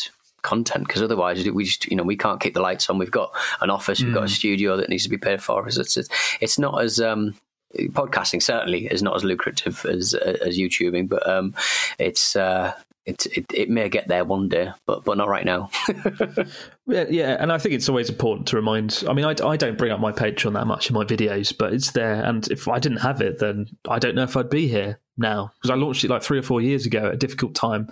content 0.46 0.86
because 0.86 1.02
otherwise 1.02 1.44
we 1.50 1.64
just 1.64 1.86
you 1.86 1.96
know 1.96 2.04
we 2.04 2.16
can't 2.16 2.40
keep 2.40 2.54
the 2.54 2.60
lights 2.60 2.88
on. 2.88 2.98
We've 2.98 3.10
got 3.10 3.32
an 3.60 3.68
office, 3.68 4.00
we've 4.00 4.14
got 4.14 4.22
a 4.22 4.26
mm. 4.26 4.30
studio 4.30 4.76
that 4.76 4.88
needs 4.88 5.02
to 5.02 5.10
be 5.10 5.18
paid 5.18 5.42
for. 5.42 5.66
It's 5.66 5.76
it's, 5.76 6.08
it's 6.40 6.58
not 6.58 6.82
as 6.82 7.00
um, 7.00 7.34
podcasting 7.74 8.42
certainly 8.42 8.86
is 8.86 9.02
not 9.02 9.16
as 9.16 9.24
lucrative 9.24 9.84
as 9.86 10.14
as 10.14 10.58
YouTubing, 10.58 11.08
but 11.08 11.28
um, 11.28 11.54
it's 11.98 12.36
uh, 12.36 12.72
it, 13.06 13.24
it, 13.26 13.46
it 13.54 13.70
may 13.70 13.88
get 13.88 14.08
there 14.08 14.24
one 14.24 14.48
day, 14.48 14.72
but 14.84 15.04
but 15.04 15.16
not 15.16 15.28
right 15.28 15.44
now. 15.44 15.70
yeah, 16.86 17.04
yeah, 17.08 17.36
and 17.38 17.52
I 17.52 17.58
think 17.58 17.76
it's 17.76 17.88
always 17.88 18.10
important 18.10 18.48
to 18.48 18.56
remind. 18.56 19.04
I 19.08 19.12
mean, 19.12 19.24
I, 19.24 19.34
I 19.46 19.56
don't 19.56 19.78
bring 19.78 19.92
up 19.92 20.00
my 20.00 20.10
Patreon 20.10 20.54
that 20.54 20.66
much 20.66 20.90
in 20.90 20.94
my 20.94 21.04
videos, 21.04 21.56
but 21.56 21.72
it's 21.72 21.92
there. 21.92 22.14
And 22.24 22.46
if 22.48 22.66
I 22.66 22.80
didn't 22.80 22.98
have 22.98 23.20
it, 23.20 23.38
then 23.38 23.68
I 23.88 24.00
don't 24.00 24.16
know 24.16 24.24
if 24.24 24.36
I'd 24.36 24.50
be 24.50 24.66
here 24.66 24.98
now 25.16 25.52
because 25.54 25.70
I 25.70 25.76
launched 25.76 26.02
it 26.02 26.10
like 26.10 26.24
three 26.24 26.38
or 26.38 26.42
four 26.42 26.60
years 26.60 26.84
ago 26.84 27.06
at 27.06 27.14
a 27.14 27.16
difficult 27.16 27.54
time, 27.54 27.88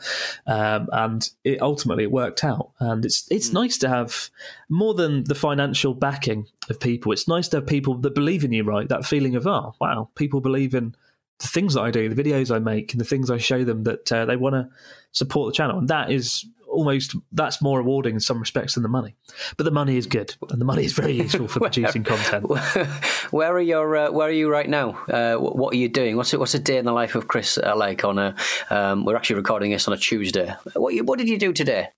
um, 0.48 0.88
and 0.92 1.30
it 1.44 1.62
ultimately 1.62 2.02
it 2.02 2.10
worked 2.10 2.42
out. 2.42 2.72
And 2.80 3.04
it's 3.04 3.28
it's 3.30 3.50
mm. 3.50 3.54
nice 3.54 3.78
to 3.78 3.88
have 3.88 4.30
more 4.68 4.94
than 4.94 5.22
the 5.24 5.36
financial 5.36 5.94
backing 5.94 6.48
of 6.68 6.80
people. 6.80 7.12
It's 7.12 7.28
nice 7.28 7.46
to 7.48 7.58
have 7.58 7.68
people 7.68 7.94
that 7.98 8.16
believe 8.16 8.42
in 8.42 8.52
you, 8.52 8.64
right? 8.64 8.88
That 8.88 9.06
feeling 9.06 9.36
of 9.36 9.46
oh 9.46 9.76
wow, 9.80 10.08
people 10.16 10.40
believe 10.40 10.74
in 10.74 10.96
the 11.38 11.48
things 11.48 11.74
that 11.74 11.82
I 11.82 11.90
do, 11.90 12.08
the 12.12 12.22
videos 12.22 12.54
I 12.54 12.58
make, 12.58 12.92
and 12.92 13.00
the 13.00 13.04
things 13.04 13.30
I 13.30 13.38
show 13.38 13.64
them 13.64 13.84
that 13.84 14.12
uh, 14.12 14.24
they 14.24 14.36
want 14.36 14.54
to 14.54 14.68
support 15.12 15.52
the 15.52 15.56
channel, 15.56 15.78
and 15.78 15.88
that 15.88 16.10
is 16.10 16.46
almost 16.74 17.14
that's 17.32 17.62
more 17.62 17.78
rewarding 17.78 18.14
in 18.14 18.20
some 18.20 18.40
respects 18.40 18.74
than 18.74 18.82
the 18.82 18.88
money. 18.88 19.14
But 19.56 19.64
the 19.64 19.70
money 19.70 19.96
is 19.96 20.06
good, 20.06 20.34
and 20.50 20.60
the 20.60 20.64
money 20.64 20.84
is 20.84 20.92
very 20.92 21.12
useful 21.12 21.48
for 21.48 21.60
producing 21.70 22.04
content. 22.04 22.46
Where 23.30 23.52
are 23.52 23.60
your 23.60 23.96
uh, 23.96 24.10
Where 24.10 24.28
are 24.28 24.32
you 24.32 24.50
right 24.50 24.68
now? 24.68 24.90
Uh, 25.08 25.36
what 25.36 25.72
are 25.72 25.76
you 25.76 25.88
doing? 25.88 26.16
What's 26.16 26.32
a, 26.32 26.38
What's 26.38 26.54
a 26.54 26.58
day 26.58 26.78
in 26.78 26.84
the 26.84 26.92
life 26.92 27.14
of 27.14 27.28
Chris 27.28 27.58
uh, 27.58 27.74
like 27.76 28.04
on 28.04 28.18
a? 28.18 28.34
Um, 28.70 29.04
we're 29.04 29.16
actually 29.16 29.36
recording 29.36 29.70
this 29.70 29.88
on 29.88 29.94
a 29.94 29.98
Tuesday. 29.98 30.54
What 30.74 30.94
What 31.04 31.18
did 31.18 31.28
you 31.28 31.38
do 31.38 31.52
today? 31.52 31.88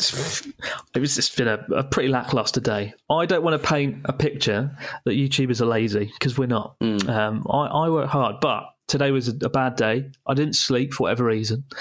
It 0.00 0.98
was 0.98 1.14
just 1.14 1.36
been 1.36 1.46
a, 1.46 1.64
a, 1.72 1.84
pretty 1.84 2.08
lackluster 2.08 2.60
day. 2.60 2.94
I 3.08 3.26
don't 3.26 3.44
want 3.44 3.60
to 3.60 3.68
paint 3.68 3.98
a 4.06 4.12
picture 4.12 4.76
that 5.04 5.12
YouTubers 5.12 5.60
are 5.60 5.66
lazy 5.66 6.10
because 6.18 6.36
we're 6.36 6.46
not. 6.46 6.76
Mm. 6.80 7.08
Um, 7.08 7.46
I, 7.48 7.66
I 7.66 7.88
work 7.88 8.08
hard, 8.08 8.40
but 8.40 8.73
today 8.86 9.10
was 9.10 9.28
a, 9.28 9.48
bad 9.48 9.76
day. 9.76 10.10
I 10.26 10.34
didn't 10.34 10.54
sleep 10.54 10.92
for 10.94 11.04
whatever 11.04 11.24
reason. 11.24 11.64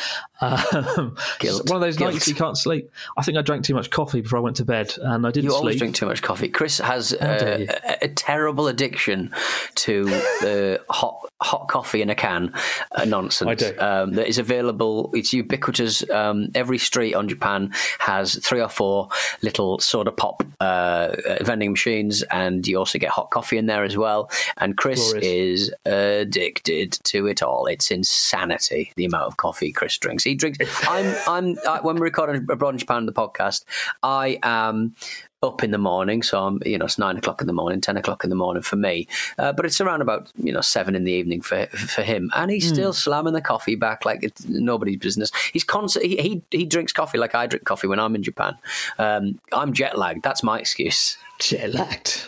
Um. 0.43 1.15
One 1.41 1.77
of 1.77 1.79
those 1.79 1.95
Guilt. 1.95 2.15
nights 2.15 2.27
you 2.27 2.36
can't 2.36 2.57
sleep. 2.57 2.91
I 3.15 3.22
think 3.22 3.38
I 3.38 3.41
drank 3.41 3.63
too 3.63 3.75
much 3.75 3.89
coffee 3.89 4.19
before 4.19 4.39
I 4.39 4.41
went 4.41 4.57
to 4.57 4.65
bed, 4.65 4.93
and 5.01 5.25
I 5.25 5.31
didn't. 5.31 5.45
You 5.45 5.51
sleep. 5.51 5.60
always 5.60 5.77
drink 5.77 5.95
too 5.95 6.05
much 6.05 6.22
coffee. 6.22 6.50
Chris 6.50 6.79
has 6.79 7.13
a, 7.13 7.65
a, 7.65 7.98
a, 8.01 8.07
terrible 8.10 8.67
addiction 8.67 9.31
to 9.75 10.03
the 10.03 10.81
hot 10.89 11.17
hot 11.41 11.69
coffee 11.69 12.01
in 12.01 12.10
a 12.10 12.15
can 12.15 12.51
uh, 12.91 13.05
nonsense. 13.05 13.50
I 13.50 13.55
do. 13.55 13.79
Um, 13.79 14.13
that 14.15 14.27
is 14.27 14.38
available. 14.38 15.12
It's 15.13 15.31
ubiquitous. 15.31 16.09
Um, 16.09 16.50
every 16.55 16.77
street 16.77 17.13
on 17.13 17.29
Japan 17.29 17.72
has 18.00 18.35
three 18.44 18.59
or 18.61 18.70
four 18.70 19.07
little 19.42 19.79
soda 19.79 20.11
pop 20.11 20.44
uh, 20.59 21.16
vending 21.39 21.72
machines, 21.72 22.22
and 22.24 22.68
you 22.68 22.77
also 22.77 23.00
get 23.00 23.11
hot 23.11 23.31
coffee 23.31 23.57
in 23.57 23.68
there 23.68 23.85
as 23.85 23.96
well. 23.96 24.29
And 24.57 24.75
Chris 24.75 25.13
Glorious. 25.13 25.25
is 25.25 25.74
addicted 25.85 26.93
to 27.03 27.27
it 27.27 27.42
all. 27.42 27.66
It's 27.66 27.92
insanity 27.92 28.92
the 28.96 29.06
amount 29.06 29.25
of 29.25 29.38
coffee 29.38 29.72
Chris 29.72 29.98
drinks. 29.98 30.24
He 30.24 30.36
drinks. 30.36 30.60
I'm. 30.88 31.16
I'm. 31.27 31.58
I, 31.68 31.82
when 31.82 31.96
we're 31.96 32.06
recording 32.06 32.46
Abroad 32.50 32.75
in 32.75 32.77
Japan, 32.77 32.98
on 32.98 33.06
the 33.06 33.14
podcast, 33.14 33.64
I 34.01 34.40
am 34.44 34.96
up 35.44 35.64
in 35.64 35.72
the 35.72 35.77
morning. 35.77 36.24
So 36.24 36.44
I'm, 36.44 36.60
you 36.66 36.77
know, 36.77 36.86
it's 36.86 36.98
nine 36.98 37.18
o'clock 37.18 37.42
in 37.42 37.48
the 37.48 37.53
morning, 37.53 37.82
ten 37.82 37.98
o'clock 37.98 38.24
in 38.24 38.29
the 38.29 38.36
morning 38.36 38.64
for 38.64 38.77
me. 38.77 39.08
Uh, 39.38 39.51
but 39.53 39.66
it's 39.66 39.82
around 39.82 40.01
about 40.01 40.32
you 40.36 40.51
know 40.51 40.62
seven 40.62 40.96
in 40.96 41.03
the 41.03 41.12
evening 41.12 41.42
for 41.42 41.68
for 41.68 42.01
him, 42.01 42.32
and 42.36 42.50
he's 42.50 42.66
mm. 42.70 42.74
still 42.74 42.94
slamming 42.94 43.34
the 43.34 43.42
coffee 43.42 43.75
back 43.75 44.06
like 44.06 44.24
it's 44.24 44.48
nobody's 44.48 44.98
business. 44.98 45.32
He's 45.51 45.64
constant. 45.64 46.06
He, 46.06 46.18
he, 46.18 46.42
he 46.51 46.66
drinks 46.66 46.94
coffee 46.94 47.18
like 47.18 47.36
I 47.36 47.48
drink 47.48 47.66
coffee 47.66 47.88
when 47.88 48.00
I'm 48.00 48.16
in 48.16 48.24
Japan. 48.24 48.58
Um, 48.98 49.40
I'm 49.51 49.74
jet 49.74 49.98
lagged. 49.98 50.24
That's 50.24 50.44
my 50.44 50.60
excuse. 50.60 51.18
Jet 51.44 51.74
lagged. 51.74 52.27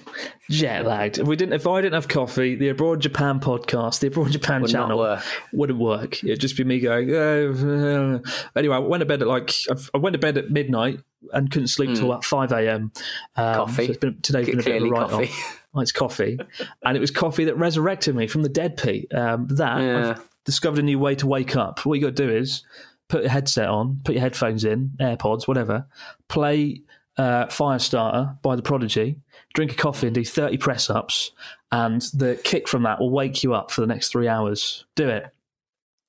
Jet 0.49 0.85
lagged. 0.85 1.19
If 1.19 1.27
we 1.27 1.37
didn't, 1.37 1.53
if 1.53 1.65
I 1.65 1.79
didn't 1.79 1.93
have 1.93 2.09
coffee, 2.09 2.55
the 2.55 2.67
Abroad 2.67 2.99
Japan 2.99 3.39
podcast, 3.39 3.99
the 3.99 4.07
Abroad 4.07 4.31
Japan 4.31 4.61
Would 4.61 4.71
channel 4.71 4.97
work. 4.97 5.23
wouldn't 5.53 5.79
work. 5.79 6.21
It'd 6.21 6.41
just 6.41 6.57
be 6.57 6.65
me 6.65 6.81
going. 6.81 7.09
Oh, 7.15 8.21
anyway, 8.57 8.75
I 8.75 8.79
went 8.79 8.99
to 8.99 9.05
bed 9.05 9.21
at 9.21 9.29
like 9.29 9.53
I 9.93 9.97
went 9.97 10.15
to 10.15 10.19
bed 10.19 10.37
at 10.37 10.51
midnight 10.51 10.99
and 11.31 11.49
couldn't 11.49 11.69
sleep 11.69 11.91
mm. 11.91 11.95
till 11.95 12.11
about 12.11 12.25
five 12.25 12.51
a.m. 12.51 12.91
Um, 13.37 13.55
coffee. 13.55 13.87
So 13.87 13.99
been, 13.99 14.19
today's 14.21 14.47
been 14.47 14.59
a 14.59 14.63
bit 14.63 14.81
of 14.81 14.87
a 14.87 14.91
write 14.91 15.11
off. 15.13 15.61
Oh, 15.73 15.79
it's 15.79 15.93
coffee, 15.93 16.37
and 16.83 16.97
it 16.97 16.99
was 16.99 17.11
coffee 17.11 17.45
that 17.45 17.55
resurrected 17.55 18.15
me 18.15 18.27
from 18.27 18.43
the 18.43 18.49
dead, 18.49 18.75
Pete. 18.75 19.13
Um, 19.13 19.47
that 19.47 19.79
yeah. 19.79 20.09
I've 20.09 20.29
discovered 20.43 20.79
a 20.79 20.83
new 20.83 20.99
way 20.99 21.15
to 21.15 21.27
wake 21.27 21.55
up. 21.55 21.85
What 21.85 21.93
you 21.93 22.01
got 22.01 22.17
to 22.17 22.27
do 22.27 22.35
is 22.35 22.63
put 23.07 23.23
a 23.23 23.29
headset 23.29 23.69
on, 23.69 24.01
put 24.03 24.15
your 24.15 24.21
headphones 24.21 24.65
in, 24.65 24.91
AirPods, 24.99 25.47
whatever. 25.47 25.87
Play 26.27 26.81
uh, 27.17 27.45
Firestarter 27.47 28.41
by 28.41 28.55
the 28.55 28.61
Prodigy, 28.61 29.17
drink 29.53 29.71
a 29.71 29.75
coffee 29.75 30.07
and 30.07 30.15
do 30.15 30.25
30 30.25 30.57
press 30.57 30.89
ups, 30.89 31.31
and 31.71 32.01
the 32.13 32.39
kick 32.43 32.67
from 32.67 32.83
that 32.83 32.99
will 32.99 33.11
wake 33.11 33.43
you 33.43 33.53
up 33.53 33.71
for 33.71 33.81
the 33.81 33.87
next 33.87 34.09
three 34.09 34.27
hours. 34.27 34.85
Do 34.95 35.09
it. 35.09 35.31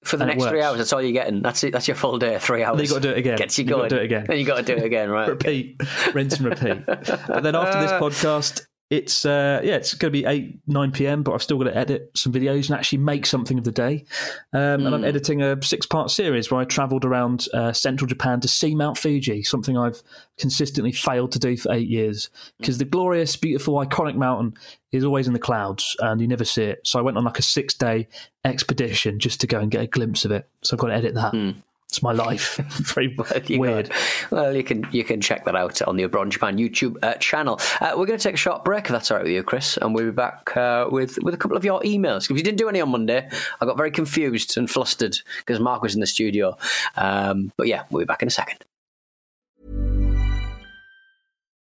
For 0.05 0.17
the 0.17 0.25
and 0.25 0.39
next 0.39 0.49
three 0.49 0.63
hours, 0.63 0.79
that's 0.79 0.93
all 0.93 1.03
you're 1.03 1.13
getting. 1.13 1.43
That's 1.43 1.65
it. 1.65 1.73
That's 1.73 1.89
your 1.89 1.97
full 1.97 2.19
day. 2.19 2.39
Three 2.39 2.63
hours. 2.63 2.77
Then 2.77 2.85
you 2.87 2.91
got 2.91 3.03
to 3.03 3.09
do 3.09 3.11
it 3.11 3.19
again. 3.19 3.39
Gets 3.39 3.59
you 3.59 3.65
going. 3.65 3.79
You 3.79 3.83
got 3.83 3.89
to 3.89 3.97
do 3.97 4.03
it 4.03 4.05
again. 4.05 4.25
Then 4.29 4.39
you 4.39 4.45
got 4.45 4.57
to 4.59 4.63
do 4.63 4.77
it 4.77 4.85
again. 4.85 5.11
Right. 5.11 5.29
repeat, 5.31 5.83
rinse 6.15 6.39
and 6.39 6.47
repeat. 6.47 6.87
but 6.87 7.43
then 7.43 7.57
after 7.57 7.81
this 7.81 7.91
podcast, 7.93 8.67
it's 8.89 9.25
uh, 9.25 9.61
yeah, 9.65 9.75
it's 9.75 9.95
going 9.95 10.13
to 10.13 10.19
be 10.19 10.25
eight 10.27 10.61
nine 10.69 10.93
p.m. 10.93 11.23
But 11.25 11.33
I've 11.33 11.43
still 11.43 11.59
got 11.59 11.65
to 11.65 11.77
edit 11.77 12.11
some 12.15 12.33
videos 12.33 12.69
and 12.69 12.79
actually 12.79 12.99
make 12.99 13.27
something 13.27 13.59
of 13.59 13.65
the 13.65 13.73
day. 13.73 14.05
Um, 14.53 14.61
mm. 14.61 14.87
And 14.87 14.95
I'm 14.95 15.01
hmm. 15.01 15.07
editing 15.07 15.43
a 15.43 15.61
six 15.61 15.87
part 15.87 16.11
series 16.11 16.51
where 16.51 16.61
I 16.61 16.65
travelled 16.65 17.05
around 17.05 17.49
uh, 17.53 17.73
central 17.73 18.07
Japan 18.07 18.41
to 18.41 18.49
see 18.49 18.77
Mount 18.77 18.97
Fuji, 18.97 19.43
something 19.43 19.77
I've 19.77 20.03
consistently 20.39 20.93
failed 20.93 21.33
to 21.33 21.41
do 21.41 21.57
for 21.57 21.73
eight 21.73 21.89
years. 21.89 22.31
Because 22.59 22.79
the 22.79 22.85
glorious, 22.85 23.35
beautiful, 23.37 23.75
iconic 23.75 24.15
mountain 24.15 24.55
is 24.93 25.05
always 25.05 25.27
in 25.27 25.33
the 25.33 25.39
clouds 25.41 25.97
and 26.01 26.21
you 26.21 26.29
never 26.29 26.45
see 26.45 26.65
it. 26.65 26.87
So 26.87 26.99
I 26.99 27.03
went 27.03 27.17
on 27.17 27.25
like 27.25 27.41
a 27.41 27.43
six 27.43 27.75
day 27.75 28.07
expedition 28.45 29.19
just 29.19 29.41
to 29.41 29.49
go 29.49 29.59
and 29.59 29.71
get 29.71 29.83
a 29.83 29.87
glimpse 29.89 30.25
of 30.25 30.31
it. 30.31 30.49
So 30.63 30.77
I've 30.77 30.81
got 30.81 30.89
to 30.89 30.95
edit 30.95 31.15
that. 31.15 31.33
Mm. 31.33 31.57
It's 31.91 32.03
my 32.03 32.13
life. 32.13 32.57
Very 32.95 33.15
well, 33.17 33.29
weird. 33.49 33.91
Well, 34.31 34.55
you 34.55 34.65
can 34.65 34.87
you 34.93 35.05
can 35.05 35.21
check 35.21 35.45
that 35.45 35.57
out 35.57 35.81
on 35.83 35.97
the 35.97 36.03
Abroad 36.03 36.31
Japan 36.31 36.59
YouTube 36.59 36.97
uh, 37.03 37.15
channel. 37.15 37.61
Uh, 37.81 37.95
we're 37.97 38.07
going 38.07 38.19
to 38.19 38.23
take 38.23 38.35
a 38.35 38.39
short 38.39 38.65
break 38.65 38.85
if 38.85 38.91
that's 38.91 39.11
all 39.11 39.19
right 39.19 39.25
with 39.25 39.33
you, 39.33 39.43
Chris, 39.43 39.77
and 39.77 39.95
we'll 39.95 40.07
be 40.07 40.11
back 40.11 40.57
uh, 40.57 40.89
with 40.91 41.19
with 41.23 41.35
a 41.35 41.39
couple 41.39 41.57
of 41.57 41.65
your 41.65 41.81
emails. 41.83 42.31
If 42.31 42.37
you 42.37 42.43
didn't 42.43 42.59
do 42.59 42.69
any 42.69 42.81
on 42.81 42.91
Monday, 42.91 43.29
I 43.61 43.67
got 43.67 43.77
very 43.77 43.91
confused 43.91 44.57
and 44.57 44.71
flustered 44.71 45.17
because 45.39 45.61
Mark 45.61 45.83
was 45.83 45.95
in 45.95 46.01
the 46.01 46.07
studio. 46.07 46.57
Um, 46.97 47.53
but 47.57 47.67
yeah, 47.69 47.85
we'll 47.91 48.01
be 48.01 48.07
back 48.07 48.23
in 48.23 48.29
a 48.29 48.33
second. 48.33 48.65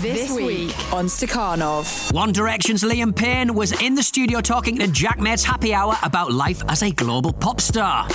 This 0.00 0.30
week 0.30 0.70
on 0.92 1.06
Stakhanov. 1.06 2.12
One 2.12 2.30
Direction's 2.30 2.84
Liam 2.84 3.14
Payne 3.14 3.52
was 3.52 3.72
in 3.82 3.96
the 3.96 4.02
studio 4.04 4.40
talking 4.40 4.78
to 4.78 4.86
Jack 4.86 5.18
Mates 5.18 5.42
Happy 5.42 5.74
Hour 5.74 5.96
about 6.04 6.30
life 6.30 6.62
as 6.68 6.84
a 6.84 6.92
global 6.92 7.32
pop 7.32 7.60
star. 7.60 8.06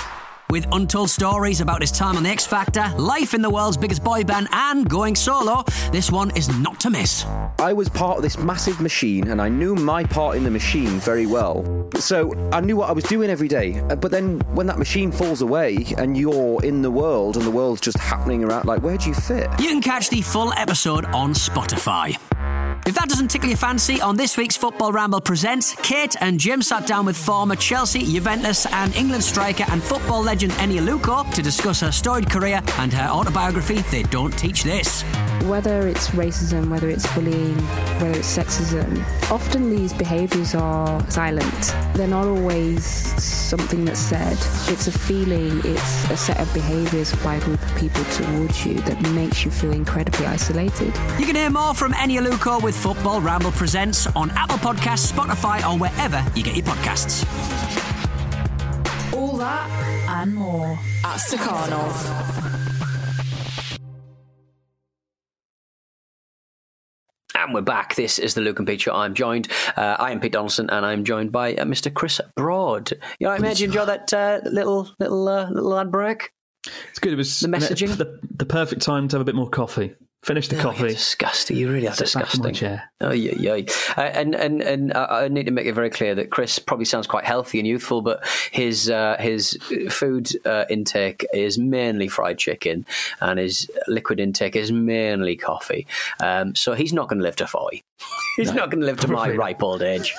With 0.54 0.68
untold 0.72 1.10
stories 1.10 1.62
about 1.62 1.82
his 1.82 1.92
time 1.92 2.16
on 2.16 2.22
The 2.22 2.30
X 2.30 2.46
Factor, 2.46 2.88
life 3.00 3.34
in 3.34 3.42
the 3.42 3.50
world's 3.50 3.76
biggest 3.76 4.04
boy 4.04 4.24
band, 4.24 4.50
and 4.52 4.88
going 4.88 5.16
solo, 5.16 5.64
this 5.92 6.12
one 6.12 6.30
is 6.38 6.48
not 6.60 6.80
to 6.82 6.92
miss. 6.92 7.26
I 7.58 7.74
was 7.74 7.90
part 7.90 8.18
of 8.18 8.22
this 8.22 8.38
massive 8.38 8.80
machine 8.80 9.30
and 9.30 9.42
I 9.42 9.50
knew 9.50 9.74
my 9.74 10.04
part 10.04 10.38
in 10.38 10.44
the 10.44 10.52
machine 10.52 11.00
very 11.00 11.26
well. 11.26 11.90
So 11.96 12.36
I 12.52 12.62
knew 12.62 12.78
what 12.78 12.88
I 12.88 12.92
was 12.92 13.04
doing 13.06 13.32
every 13.32 13.48
day. 13.48 13.80
Uh, 13.90 13.96
But 13.96 14.12
then 14.12 14.42
when 14.54 14.68
that 14.68 14.78
machine 14.78 15.12
falls 15.12 15.42
away 15.42 15.88
and 15.98 16.16
you're 16.16 16.64
in 16.64 16.84
the 16.84 16.92
world 16.92 17.36
and 17.36 17.48
the 17.48 17.52
world's 17.52 17.82
just 17.82 17.98
happening 17.98 18.44
around, 18.44 18.66
like, 18.66 18.84
where 18.84 18.98
do 18.98 19.10
you 19.10 19.16
fit? 19.16 19.50
You 19.60 19.70
can 19.70 19.82
catch 19.82 20.10
the 20.12 20.22
full 20.22 20.54
episode 20.54 21.06
on 21.06 21.34
Spotify. 21.34 22.16
If 22.86 22.96
that 22.96 23.08
doesn't 23.08 23.30
tickle 23.30 23.48
your 23.48 23.58
fancy, 23.58 24.02
on 24.02 24.18
this 24.18 24.36
week's 24.36 24.58
Football 24.58 24.92
Ramble 24.92 25.22
Presents, 25.22 25.74
Kate 25.76 26.18
and 26.20 26.38
Jim 26.38 26.62
sat 26.62 26.86
down 26.86 27.06
with 27.06 27.16
former 27.16 27.56
Chelsea, 27.56 28.04
Juventus, 28.04 28.66
and 28.66 28.94
England 28.94 29.24
striker 29.24 29.64
and 29.70 29.82
football 29.82 30.22
legend 30.22 30.52
Eniola 30.54 31.00
Aluko 31.00 31.34
to 31.34 31.42
discuss 31.42 31.80
her 31.80 31.94
storied 31.94 32.30
career 32.30 32.62
and 32.80 32.92
her 32.92 33.08
autobiography, 33.08 33.80
They 33.84 34.04
Don't 34.04 34.38
Teach 34.38 34.64
This. 34.64 35.06
Whether 35.48 35.88
it's 35.88 36.10
racism, 36.10 36.70
whether 36.70 36.90
it's 36.90 37.06
bullying, 37.14 37.58
whether 38.00 38.18
it's 38.18 38.38
sexism, 38.38 39.04
often 39.30 39.70
these 39.70 39.94
behaviours 39.94 40.56
are 40.56 41.10
silent. 41.12 41.76
They're 41.96 42.08
not 42.08 42.26
always 42.26 42.86
something 42.86 43.86
that's 43.86 44.00
said. 44.00 44.38
It's 44.72 44.88
a 44.88 44.92
feeling, 44.92 45.60
it's 45.66 46.10
a 46.10 46.18
set 46.18 46.40
of 46.40 46.52
behaviours 46.54 47.14
by 47.24 47.36
a 47.36 47.40
group 47.42 47.62
of 47.62 47.76
people 47.78 48.04
towards 48.06 48.66
you 48.66 48.76
that 48.82 49.02
makes 49.12 49.44
you 49.44 49.52
feel 49.52 49.72
incredibly 49.72 50.26
isolated. 50.26 50.94
You 51.20 51.26
can 51.26 51.36
hear 51.36 51.50
more 51.50 51.74
from 51.74 51.92
Eniola 51.94 52.32
Aluko 52.32 52.62
with 52.62 52.76
Football 52.76 53.22
Ramble 53.22 53.52
Presents 53.52 54.08
on 54.16 54.32
Apple 54.32 54.58
Podcasts, 54.58 55.12
Spotify, 55.12 55.62
or 55.70 55.78
wherever 55.78 56.24
you 56.36 56.44
get 56.44 56.56
your 56.56 56.66
podcasts. 56.66 57.24
All 59.14 59.38
that 59.38 59.70
and 60.08 60.34
more 60.34 60.80
at 61.04 61.20
Stakhanov. 61.20 62.53
And 67.44 67.54
we're 67.54 67.60
back. 67.60 67.96
This 67.96 68.20
is 68.20 68.36
the 68.36 68.42
Luke 68.42 68.60
and 68.60 68.66
Pete 68.68 68.80
Show. 68.80 68.94
I'm 68.94 69.14
joined. 69.14 69.50
Uh, 69.76 69.98
I 70.00 70.12
am 70.12 70.22
Pete 70.22 70.32
Donaldson, 70.32 70.70
and 70.70 70.86
I'm 70.86 71.04
joined 71.04 71.34
by 71.34 71.56
uh, 71.56 71.66
Mr. 71.66 71.94
Chris 71.94 72.22
Broad. 72.38 72.92
You 73.20 73.28
know, 73.28 73.34
I 73.34 73.36
imagine 73.36 73.66
you 73.66 73.80
enjoy 73.80 73.86
that 73.86 74.14
uh, 74.14 74.40
little 74.50 74.90
little 74.98 75.28
uh, 75.28 75.50
little 75.50 75.78
ad 75.78 75.92
break. 75.92 76.32
It's 76.90 77.00
good. 77.00 77.12
It 77.12 77.18
was 77.18 77.42
The 77.42 77.50
messaging? 77.50 77.98
the, 77.98 78.18
the 78.34 78.46
perfect 78.46 78.82
time 78.82 79.10
to 79.10 79.18
have 79.18 79.22
a 79.22 79.26
bit 79.26 79.36
more 79.36 79.50
coffee. 79.50 79.94
Finish 80.24 80.48
the 80.48 80.58
Oh, 80.60 80.62
coffee. 80.62 80.88
disgusting. 80.88 81.58
You 81.58 81.70
really 81.70 81.88
are 81.88 81.94
Sit 81.94 82.14
back 82.14 82.24
in 82.24 82.30
disgusting. 82.30 82.54
chair. 82.54 82.90
Oh 83.02 83.12
yeah, 83.12 83.34
yeah. 83.38 83.66
Uh, 83.98 84.02
and 84.02 84.34
and 84.34 84.62
and 84.62 84.94
I 84.94 85.28
need 85.28 85.48
to 85.48 85.52
make 85.52 85.66
it 85.68 85.74
very 85.74 85.90
clear 85.90 86.16
that 86.16 86.32
Chris 86.32 86.60
probably 86.60 86.86
sounds 86.86 87.08
quite 87.08 87.26
healthy 87.26 87.60
and 87.60 87.68
youthful, 87.68 88.02
but 88.02 88.26
his 88.52 88.90
uh, 88.90 89.18
his 89.20 89.58
food 89.90 90.30
uh, 90.46 90.64
intake 90.70 91.26
is 91.34 91.58
mainly 91.58 92.08
fried 92.08 92.38
chicken, 92.38 92.86
and 93.20 93.38
his 93.38 93.70
liquid 93.88 94.22
intake 94.22 94.56
is 94.56 94.72
mainly 94.72 95.36
coffee. 95.36 95.86
Um, 96.22 96.56
so 96.56 96.74
he's 96.74 96.94
not 96.94 97.10
going 97.10 97.20
to 97.20 97.24
live 97.24 97.36
to 97.38 97.48
forty. 97.48 97.84
he's 98.38 98.54
not 98.54 98.72
going 98.72 98.80
to 98.80 98.86
live 98.88 99.00
to 99.02 99.10
my 99.10 99.28
not. 99.28 99.36
ripe 99.38 99.62
old 99.62 99.82
age. 99.82 100.16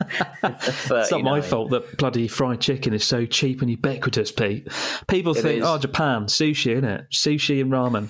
It's 0.00 1.10
not 1.10 1.22
my 1.22 1.40
fault 1.40 1.70
that 1.70 1.96
bloody 1.98 2.28
fried 2.28 2.60
chicken 2.60 2.94
is 2.94 3.04
so 3.04 3.26
cheap 3.26 3.60
and 3.60 3.70
ubiquitous, 3.70 4.30
Pete. 4.32 4.68
People 5.08 5.32
It 5.36 5.42
think, 5.42 5.60
is. 5.62 5.66
oh, 5.66 5.78
Japan, 5.78 6.24
sushi, 6.26 6.72
isn't 6.72 6.84
it? 6.84 7.06
Sushi 7.10 7.60
and 7.60 7.70
ramen. 7.72 8.08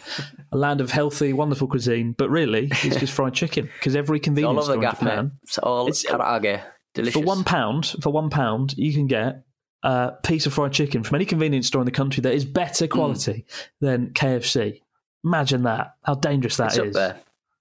a 0.53 0.57
land 0.57 0.81
of 0.81 0.91
healthy, 0.91 1.33
wonderful 1.33 1.67
cuisine. 1.69 2.13
But 2.17 2.31
really, 2.31 2.69
it's 2.83 2.97
just 2.97 3.13
fried 3.13 3.35
chicken 3.35 3.71
because 3.79 3.97
every 3.97 4.21
convenience 4.21 4.65
store 4.65 4.75
in 4.77 4.81
gaff, 4.81 5.01
mate. 5.03 5.11
Japan, 5.11 5.33
It's 5.43 5.59
all 5.59 5.89
It's- 5.89 6.05
karaage. 6.07 6.63
Delicious. 6.95 7.15
for 7.21 7.25
one 7.27 7.45
pound, 7.45 7.95
for 8.01 8.11
one 8.11 8.29
pound, 8.31 8.75
you 8.77 8.93
can 8.93 9.07
get 9.07 9.45
a 9.85 10.13
piece 10.25 10.47
of 10.47 10.53
fried 10.55 10.73
chicken 10.73 11.03
from 11.05 11.15
any 11.17 11.25
convenience 11.25 11.67
store 11.69 11.81
in 11.83 11.85
the 11.87 11.91
country 11.93 12.21
that 12.23 12.33
is 12.35 12.45
better 12.45 12.87
Hmm. 12.87 12.91
quality 12.93 13.45
than 13.81 14.11
KFC. 14.15 14.83
Imagine 15.25 15.63
that. 15.65 15.95
How 16.05 16.15
dangerous 16.15 16.57
that 16.57 16.77
it's 16.77 16.97
is. 16.97 17.13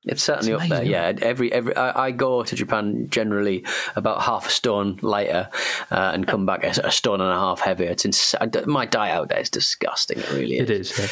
It's 0.08 0.24
certainly 0.24 0.54
It's 0.54 0.64
up 0.64 0.70
there. 0.70 0.84
Yeah, 0.84 1.14
every 1.22 1.52
every 1.52 1.76
I, 1.76 2.08
I 2.08 2.12
go 2.12 2.44
to 2.44 2.56
Japan 2.56 3.08
generally 3.10 3.66
about 3.96 4.22
half 4.22 4.48
a 4.48 4.52
stone 4.52 5.00
lighter 5.02 5.50
uh, 5.92 6.12
and 6.14 6.28
come 6.28 6.46
back 6.46 6.64
a, 6.64 6.82
a 6.84 6.92
stone 6.92 7.22
and 7.22 7.30
a 7.32 7.36
half 7.36 7.60
heavier. 7.60 7.90
It's 7.90 8.06
ins- 8.06 8.36
my 8.66 8.86
diet 8.86 9.16
out 9.16 9.30
there 9.30 9.40
is 9.40 9.50
disgusting. 9.50 10.20
It 10.20 10.30
really 10.32 10.58
is. 10.58 10.70
It 10.70 10.70
is. 10.70 11.00
Yeah. 11.00 11.08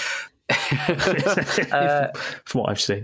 from 2.46 2.62
what 2.62 2.70
I've 2.70 2.82
seen. 2.82 3.04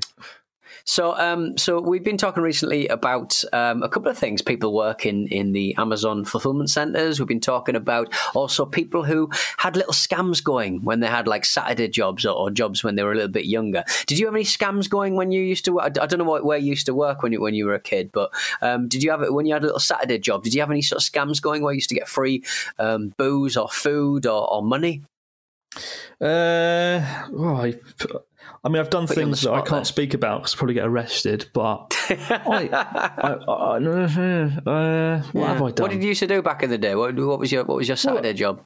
So, 0.85 1.15
um, 1.17 1.57
so 1.57 1.79
we've 1.79 2.03
been 2.03 2.17
talking 2.17 2.43
recently 2.43 2.87
about 2.87 3.41
um, 3.53 3.83
a 3.83 3.89
couple 3.89 4.11
of 4.11 4.17
things. 4.17 4.41
People 4.41 4.73
work 4.73 5.05
in, 5.05 5.21
the 5.51 5.75
Amazon 5.77 6.23
fulfillment 6.23 6.69
centers. 6.69 7.19
We've 7.19 7.27
been 7.27 7.39
talking 7.39 7.75
about 7.75 8.13
also 8.35 8.65
people 8.65 9.03
who 9.03 9.29
had 9.57 9.75
little 9.75 9.93
scams 9.93 10.43
going 10.43 10.83
when 10.83 10.99
they 10.99 11.07
had 11.07 11.27
like 11.27 11.45
Saturday 11.45 11.87
jobs 11.87 12.25
or, 12.25 12.35
or 12.35 12.51
jobs 12.51 12.83
when 12.83 12.95
they 12.95 13.03
were 13.03 13.11
a 13.11 13.15
little 13.15 13.31
bit 13.31 13.45
younger. 13.45 13.83
Did 14.05 14.19
you 14.19 14.25
have 14.27 14.35
any 14.35 14.43
scams 14.43 14.89
going 14.89 15.15
when 15.15 15.31
you 15.31 15.41
used 15.41 15.65
to? 15.65 15.79
I, 15.79 15.85
I 15.85 15.89
don't 15.89 16.19
know 16.19 16.25
what, 16.25 16.45
where 16.45 16.57
you 16.57 16.67
used 16.67 16.85
to 16.85 16.93
work 16.93 17.23
when 17.23 17.31
you 17.31 17.41
when 17.41 17.53
you 17.53 17.65
were 17.65 17.73
a 17.73 17.79
kid, 17.79 18.11
but 18.11 18.31
um, 18.61 18.87
did 18.87 19.03
you 19.03 19.11
have 19.11 19.23
it 19.23 19.33
when 19.33 19.45
you 19.45 19.53
had 19.53 19.63
a 19.63 19.65
little 19.65 19.79
Saturday 19.79 20.19
job? 20.19 20.43
Did 20.43 20.53
you 20.53 20.61
have 20.61 20.71
any 20.71 20.81
sort 20.81 21.01
of 21.01 21.09
scams 21.09 21.41
going 21.41 21.63
where 21.63 21.73
you 21.73 21.77
used 21.77 21.89
to 21.89 21.95
get 21.95 22.07
free 22.07 22.43
um, 22.79 23.13
booze 23.17 23.57
or 23.57 23.67
food 23.67 24.25
or, 24.25 24.51
or 24.51 24.63
money? 24.63 25.01
Uh, 26.19 27.27
well, 27.31 27.55
I, 27.61 27.75
I 28.63 28.69
mean, 28.69 28.79
I've 28.79 28.89
done 28.91 29.07
Put 29.07 29.17
you 29.17 29.23
on 29.23 29.31
the 29.31 29.35
things 29.37 29.41
that 29.43 29.53
I 29.53 29.61
can't 29.61 29.69
there. 29.69 29.85
speak 29.85 30.13
about 30.13 30.41
because 30.41 30.53
I'll 30.53 30.57
probably 30.59 30.75
get 30.75 30.85
arrested. 30.85 31.49
But 31.53 31.95
I, 32.09 32.69
I, 32.71 33.33
I, 33.47 33.77
uh, 34.65 35.23
what 35.31 35.47
have 35.47 35.61
I 35.63 35.71
done? 35.71 35.83
What 35.83 35.91
did 35.91 36.03
you 36.03 36.09
used 36.09 36.19
to 36.19 36.27
do 36.27 36.41
back 36.43 36.61
in 36.61 36.69
the 36.69 36.77
day? 36.77 36.93
What, 36.95 37.15
what 37.15 37.39
was 37.39 37.51
your 37.51 37.63
what 37.63 37.77
was 37.77 37.87
your 37.87 37.97
Saturday 37.97 38.33
job? 38.33 38.63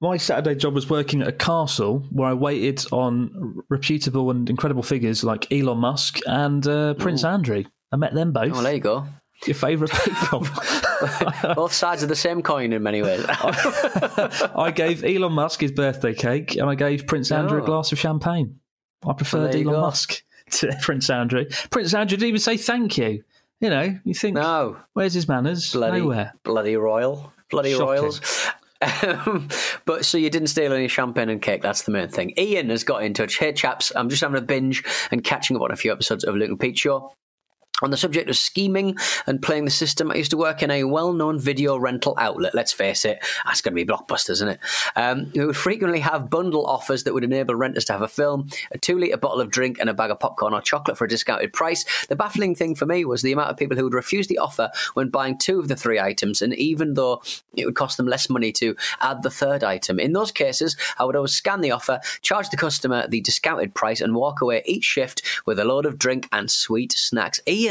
My 0.00 0.16
Saturday 0.16 0.54
job 0.54 0.74
was 0.74 0.88
working 0.88 1.20
at 1.22 1.28
a 1.28 1.32
castle 1.32 2.06
where 2.10 2.28
I 2.30 2.32
waited 2.32 2.84
on 2.90 3.62
reputable 3.68 4.30
and 4.30 4.48
incredible 4.48 4.82
figures 4.82 5.22
like 5.22 5.52
Elon 5.52 5.78
Musk 5.78 6.18
and 6.26 6.66
uh, 6.66 6.94
Prince 6.94 7.22
Andrew. 7.22 7.64
I 7.92 7.96
met 7.96 8.14
them 8.14 8.32
both. 8.32 8.52
Oh, 8.54 8.62
there 8.62 8.74
you 8.74 8.80
go. 8.80 9.06
Your 9.46 9.54
favourite 9.54 9.92
people. 10.04 10.40
Both 11.54 11.72
sides 11.72 12.02
of 12.02 12.10
the 12.10 12.14
same 12.16 12.42
coin 12.42 12.74
in 12.74 12.82
many 12.82 13.00
ways. 13.00 13.24
I 13.28 14.70
gave 14.74 15.02
Elon 15.02 15.32
Musk 15.32 15.62
his 15.62 15.72
birthday 15.72 16.12
cake 16.12 16.56
and 16.56 16.68
I 16.68 16.74
gave 16.74 17.06
Prince 17.06 17.32
Andrew 17.32 17.60
Oh. 17.60 17.62
a 17.62 17.66
glass 17.66 17.90
of 17.90 17.98
champagne. 17.98 18.59
I 19.06 19.12
preferred 19.12 19.54
Elon 19.54 19.64
go. 19.64 19.80
Musk 19.80 20.22
to 20.50 20.76
Prince 20.82 21.08
Andrew. 21.10 21.44
Prince 21.70 21.94
Andrew 21.94 22.16
didn't 22.16 22.28
even 22.28 22.40
say 22.40 22.56
thank 22.56 22.98
you. 22.98 23.22
You 23.60 23.68
know, 23.68 23.98
you 24.04 24.14
think, 24.14 24.36
no, 24.36 24.78
where's 24.94 25.12
his 25.12 25.28
manners? 25.28 25.72
bloody, 25.74 26.00
Nowhere. 26.00 26.32
bloody 26.44 26.76
royal, 26.76 27.30
bloody 27.50 27.72
Shocking. 27.72 27.86
royals. 27.86 28.20
Um, 29.02 29.50
but 29.84 30.06
so 30.06 30.16
you 30.16 30.30
didn't 30.30 30.48
steal 30.48 30.72
any 30.72 30.88
champagne 30.88 31.28
and 31.28 31.42
cake. 31.42 31.60
That's 31.60 31.82
the 31.82 31.90
main 31.90 32.08
thing. 32.08 32.32
Ian 32.38 32.70
has 32.70 32.82
got 32.82 33.02
in 33.02 33.12
touch. 33.12 33.36
Hey 33.36 33.52
chaps, 33.52 33.92
I'm 33.94 34.08
just 34.08 34.22
having 34.22 34.38
a 34.38 34.40
binge 34.40 34.82
and 35.10 35.22
catching 35.22 35.54
up 35.56 35.60
on 35.60 35.70
a 35.70 35.76
few 35.76 35.92
episodes 35.92 36.24
of 36.24 36.34
Luke 36.34 36.48
and 36.48 36.58
Pete 36.58 36.78
Show. 36.78 37.12
On 37.82 37.90
the 37.90 37.96
subject 37.96 38.28
of 38.28 38.36
scheming 38.36 38.96
and 39.26 39.40
playing 39.42 39.64
the 39.64 39.70
system, 39.70 40.10
I 40.10 40.16
used 40.16 40.30
to 40.32 40.36
work 40.36 40.62
in 40.62 40.70
a 40.70 40.84
well 40.84 41.12
known 41.12 41.38
video 41.38 41.76
rental 41.76 42.14
outlet. 42.18 42.54
Let's 42.54 42.72
face 42.72 43.04
it, 43.04 43.24
that's 43.44 43.60
going 43.60 43.74
to 43.74 43.84
be 43.84 43.90
Blockbusters, 43.90 44.30
isn't 44.30 44.48
it? 44.48 44.60
Um, 44.96 45.30
we 45.34 45.46
would 45.46 45.56
frequently 45.56 46.00
have 46.00 46.30
bundle 46.30 46.66
offers 46.66 47.04
that 47.04 47.14
would 47.14 47.24
enable 47.24 47.54
renters 47.54 47.84
to 47.86 47.92
have 47.92 48.02
a 48.02 48.08
film, 48.08 48.48
a 48.72 48.78
two 48.78 48.98
litre 48.98 49.16
bottle 49.16 49.40
of 49.40 49.50
drink, 49.50 49.78
and 49.78 49.88
a 49.88 49.94
bag 49.94 50.10
of 50.10 50.20
popcorn 50.20 50.54
or 50.54 50.60
chocolate 50.60 50.98
for 50.98 51.04
a 51.04 51.08
discounted 51.08 51.52
price. 51.52 51.84
The 52.06 52.16
baffling 52.16 52.54
thing 52.54 52.74
for 52.74 52.86
me 52.86 53.04
was 53.04 53.22
the 53.22 53.32
amount 53.32 53.50
of 53.50 53.56
people 53.56 53.76
who 53.76 53.84
would 53.84 53.94
refuse 53.94 54.26
the 54.26 54.38
offer 54.38 54.70
when 54.94 55.08
buying 55.08 55.38
two 55.38 55.58
of 55.58 55.68
the 55.68 55.76
three 55.76 55.98
items, 55.98 56.42
and 56.42 56.54
even 56.54 56.94
though 56.94 57.22
it 57.56 57.66
would 57.66 57.76
cost 57.76 57.96
them 57.96 58.06
less 58.06 58.28
money 58.28 58.52
to 58.52 58.76
add 59.00 59.22
the 59.22 59.30
third 59.30 59.64
item. 59.64 59.98
In 59.98 60.12
those 60.12 60.32
cases, 60.32 60.76
I 60.98 61.04
would 61.04 61.16
always 61.16 61.32
scan 61.32 61.60
the 61.60 61.70
offer, 61.70 62.00
charge 62.22 62.50
the 62.50 62.56
customer 62.56 63.06
the 63.08 63.20
discounted 63.20 63.74
price, 63.74 64.00
and 64.00 64.14
walk 64.14 64.40
away 64.40 64.62
each 64.66 64.84
shift 64.84 65.22
with 65.46 65.58
a 65.58 65.64
load 65.64 65.86
of 65.86 65.98
drink 65.98 66.28
and 66.32 66.50
sweet 66.50 66.92
snacks. 66.92 67.40
Ian, 67.46 67.69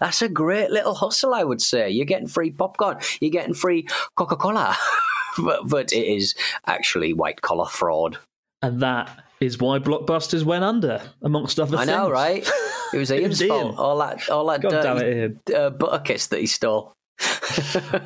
that's 0.00 0.22
a 0.22 0.28
great 0.28 0.70
little 0.70 0.94
hustle, 0.94 1.34
I 1.34 1.44
would 1.44 1.60
say. 1.62 1.90
You're 1.90 2.06
getting 2.06 2.28
free 2.28 2.50
popcorn, 2.50 2.98
you're 3.20 3.30
getting 3.30 3.54
free 3.54 3.86
Coca 4.16 4.36
Cola, 4.36 4.76
but, 5.38 5.68
but 5.68 5.92
it 5.92 6.06
is 6.06 6.34
actually 6.66 7.12
white 7.12 7.42
collar 7.42 7.66
fraud. 7.66 8.18
And 8.62 8.80
that 8.80 9.24
is 9.40 9.58
why 9.58 9.78
Blockbusters 9.78 10.44
went 10.44 10.64
under, 10.64 11.02
amongst 11.22 11.60
other 11.60 11.76
I 11.76 11.84
things. 11.84 11.96
know, 11.96 12.10
right? 12.10 12.48
It 12.94 12.96
was 12.98 13.12
Ian's 13.12 13.42
Ian. 13.42 13.50
fault. 13.74 13.78
All 13.78 13.98
that, 13.98 14.28
all 14.30 14.46
that 14.46 14.62
God 14.62 14.70
damn 14.70 14.96
dirty, 14.98 15.10
it, 15.20 15.50
Ian. 15.50 15.60
uh, 15.60 15.70
Butterkist 15.70 16.28
that 16.30 16.40
he 16.40 16.46
stole. 16.46 16.94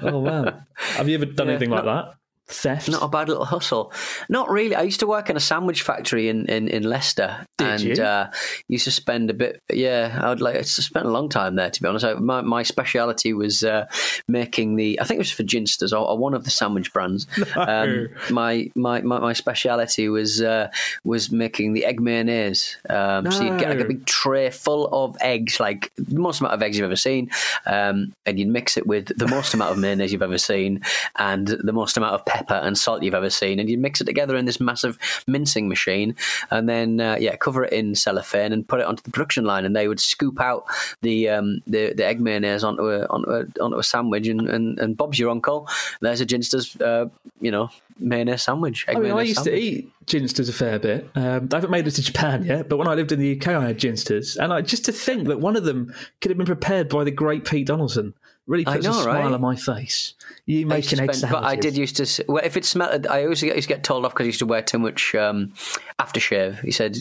Oh, 0.02 0.18
wow. 0.18 0.60
Have 0.74 1.08
you 1.08 1.14
ever 1.16 1.26
done 1.26 1.46
Yeah, 1.46 1.52
anything 1.52 1.70
like 1.70 1.84
not- 1.84 2.06
that? 2.10 2.14
Theft? 2.48 2.88
Not 2.88 3.02
a 3.02 3.08
bad 3.08 3.28
little 3.28 3.44
hustle. 3.44 3.92
Not 4.30 4.48
really. 4.50 4.74
I 4.74 4.82
used 4.82 5.00
to 5.00 5.06
work 5.06 5.28
in 5.28 5.36
a 5.36 5.40
sandwich 5.40 5.82
factory 5.82 6.30
in, 6.30 6.46
in, 6.46 6.66
in 6.68 6.82
Leicester, 6.82 7.46
Did 7.58 7.66
and 7.66 7.82
you? 7.82 8.02
Uh, 8.02 8.30
used 8.68 8.84
to 8.84 8.90
spend 8.90 9.28
a 9.28 9.34
bit. 9.34 9.60
Yeah, 9.70 10.18
I 10.22 10.30
would 10.30 10.40
like. 10.40 10.56
I 10.56 10.62
spent 10.62 11.04
a 11.04 11.10
long 11.10 11.28
time 11.28 11.56
there. 11.56 11.68
To 11.68 11.82
be 11.82 11.86
honest, 11.86 12.06
I, 12.06 12.14
my 12.14 12.40
my 12.40 12.62
speciality 12.62 13.34
was 13.34 13.62
uh, 13.62 13.86
making 14.28 14.76
the. 14.76 14.98
I 14.98 15.04
think 15.04 15.16
it 15.16 15.20
was 15.20 15.30
for 15.30 15.42
Ginsters 15.42 15.92
or, 15.92 16.08
or 16.08 16.16
one 16.16 16.32
of 16.32 16.44
the 16.44 16.50
sandwich 16.50 16.92
brands. 16.92 17.26
Um, 17.58 18.08
my, 18.30 18.70
my 18.76 19.00
my 19.02 19.18
my 19.18 19.32
speciality 19.32 20.08
was 20.08 20.40
uh, 20.40 20.70
was 21.04 21.30
making 21.30 21.72
the 21.72 21.84
egg 21.84 22.00
mayonnaise. 22.00 22.76
Um, 22.88 23.30
So 23.30 23.42
you'd 23.42 23.58
get 23.58 23.68
like 23.68 23.80
a 23.80 23.84
big 23.84 24.06
tray 24.06 24.50
full 24.50 24.88
of 24.92 25.16
eggs, 25.20 25.58
like 25.60 25.92
the 25.96 26.20
most 26.20 26.40
amount 26.40 26.54
of 26.54 26.62
eggs 26.62 26.78
you've 26.78 26.84
ever 26.84 26.96
seen, 26.96 27.30
um, 27.66 28.14
and 28.26 28.38
you'd 28.38 28.48
mix 28.48 28.76
it 28.76 28.86
with 28.86 29.06
the 29.18 29.26
most 29.26 29.54
amount 29.54 29.72
of 29.72 29.78
mayonnaise 29.78 30.12
you've 30.12 30.22
ever 30.22 30.38
seen, 30.38 30.82
and 31.16 31.48
the 31.48 31.72
most 31.72 31.96
amount 31.96 32.14
of 32.14 32.24
pepper 32.24 32.37
and 32.48 32.76
salt 32.76 33.02
you've 33.02 33.14
ever 33.14 33.30
seen, 33.30 33.58
and 33.58 33.68
you'd 33.68 33.80
mix 33.80 34.00
it 34.00 34.04
together 34.04 34.36
in 34.36 34.44
this 34.44 34.60
massive 34.60 34.98
mincing 35.26 35.68
machine, 35.68 36.14
and 36.50 36.68
then 36.68 37.00
uh, 37.00 37.16
yeah, 37.18 37.36
cover 37.36 37.64
it 37.64 37.72
in 37.72 37.94
cellophane 37.94 38.52
and 38.52 38.66
put 38.66 38.80
it 38.80 38.86
onto 38.86 39.02
the 39.02 39.10
production 39.10 39.44
line, 39.44 39.64
and 39.64 39.74
they 39.74 39.88
would 39.88 40.00
scoop 40.00 40.40
out 40.40 40.64
the 41.02 41.28
um, 41.28 41.62
the, 41.66 41.92
the 41.94 42.04
egg 42.04 42.20
mayonnaise 42.20 42.64
onto 42.64 42.88
a 42.88 43.06
onto 43.06 43.30
a, 43.30 43.44
onto 43.62 43.78
a 43.78 43.82
sandwich, 43.82 44.26
and, 44.28 44.48
and, 44.48 44.78
and 44.78 44.96
Bob's 44.96 45.18
your 45.18 45.30
uncle. 45.30 45.68
There's 46.00 46.20
a 46.20 46.26
Ginster's, 46.26 46.80
uh, 46.80 47.08
you 47.40 47.50
know, 47.50 47.70
mayonnaise 47.98 48.42
sandwich. 48.42 48.86
Egg 48.88 48.96
I 48.96 49.00
mean, 49.00 49.12
I 49.12 49.22
used 49.22 49.44
sandwich. 49.44 49.54
to 49.54 49.60
eat 49.60 49.92
ginsters 50.06 50.48
a 50.48 50.52
fair 50.52 50.78
bit. 50.78 51.08
Um, 51.14 51.48
they 51.48 51.56
haven't 51.56 51.70
made 51.70 51.86
it 51.86 51.92
to 51.92 52.02
Japan 52.02 52.44
yet, 52.44 52.68
but 52.68 52.78
when 52.78 52.88
I 52.88 52.94
lived 52.94 53.12
in 53.12 53.18
the 53.18 53.38
UK, 53.38 53.48
I 53.48 53.66
had 53.66 53.78
ginsters, 53.78 54.36
and 54.36 54.52
I 54.52 54.62
just 54.62 54.84
to 54.86 54.92
think 54.92 55.28
that 55.28 55.40
one 55.40 55.56
of 55.56 55.64
them 55.64 55.94
could 56.20 56.30
have 56.30 56.38
been 56.38 56.46
prepared 56.46 56.88
by 56.88 57.04
the 57.04 57.10
great 57.10 57.44
Pete 57.44 57.66
Donaldson 57.66 58.14
really 58.48 58.64
puts 58.64 58.84
know, 58.84 58.98
a 58.98 59.02
smile 59.02 59.14
right? 59.24 59.32
on 59.32 59.40
my 59.40 59.54
face. 59.54 60.14
You 60.46 60.66
make 60.66 60.90
an 60.92 61.00
egg 61.00 61.14
spend- 61.14 61.30
But 61.30 61.44
I 61.44 61.54
did 61.54 61.76
used 61.76 61.96
to. 61.96 62.24
Well, 62.26 62.42
if 62.44 62.56
it 62.56 62.64
smelled, 62.64 63.06
I 63.06 63.22
always 63.24 63.42
used 63.42 63.62
to 63.62 63.68
get 63.68 63.84
told 63.84 64.04
off 64.04 64.14
because 64.14 64.24
I 64.24 64.26
used 64.26 64.38
to 64.40 64.46
wear 64.46 64.62
too 64.62 64.78
much 64.78 65.14
um, 65.14 65.52
aftershave. 66.00 66.60
He 66.64 66.72
said, 66.72 66.96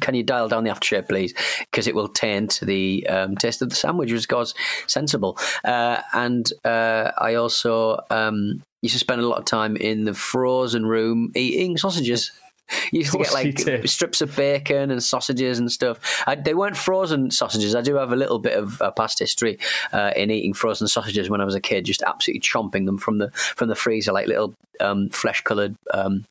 "Can 0.00 0.14
you 0.14 0.22
dial 0.22 0.48
down 0.48 0.64
the 0.64 0.70
aftershave, 0.70 1.08
please? 1.08 1.34
Because 1.60 1.86
it 1.86 1.94
will 1.94 2.08
taint 2.08 2.60
the 2.62 3.06
um, 3.08 3.36
taste 3.36 3.62
of 3.62 3.70
the 3.70 3.74
sandwich." 3.74 4.12
Which 4.12 4.28
was 4.30 4.54
sensible. 4.86 5.38
Uh, 5.64 6.02
and 6.12 6.52
uh, 6.64 7.12
I 7.18 7.34
also 7.34 8.00
um, 8.10 8.62
used 8.82 8.94
to 8.94 8.98
spend 8.98 9.22
a 9.22 9.26
lot 9.26 9.38
of 9.38 9.46
time 9.46 9.76
in 9.76 10.04
the 10.04 10.14
frozen 10.14 10.84
room 10.84 11.32
eating 11.34 11.78
sausages. 11.78 12.30
You 12.90 12.98
used 13.00 13.12
to 13.12 13.18
get 13.18 13.32
like 13.32 13.86
strips 13.88 14.20
of 14.20 14.34
bacon 14.36 14.90
and 14.90 15.02
sausages 15.02 15.58
and 15.58 15.70
stuff. 15.70 16.22
I, 16.26 16.34
they 16.34 16.54
weren't 16.54 16.76
frozen 16.76 17.30
sausages. 17.30 17.74
I 17.74 17.82
do 17.82 17.96
have 17.96 18.12
a 18.12 18.16
little 18.16 18.38
bit 18.38 18.56
of 18.56 18.80
uh, 18.82 18.90
past 18.92 19.18
history 19.18 19.58
uh, 19.92 20.12
in 20.16 20.30
eating 20.30 20.54
frozen 20.54 20.88
sausages 20.88 21.30
when 21.30 21.40
I 21.40 21.44
was 21.44 21.54
a 21.54 21.60
kid, 21.60 21.84
just 21.84 22.02
absolutely 22.02 22.40
chomping 22.40 22.86
them 22.86 22.98
from 22.98 23.18
the 23.18 23.30
from 23.30 23.68
the 23.68 23.74
freezer 23.74 24.12
like 24.12 24.26
little 24.26 24.54
um, 24.80 25.08
flesh 25.10 25.40
coloured. 25.42 25.76
Um, 25.92 26.24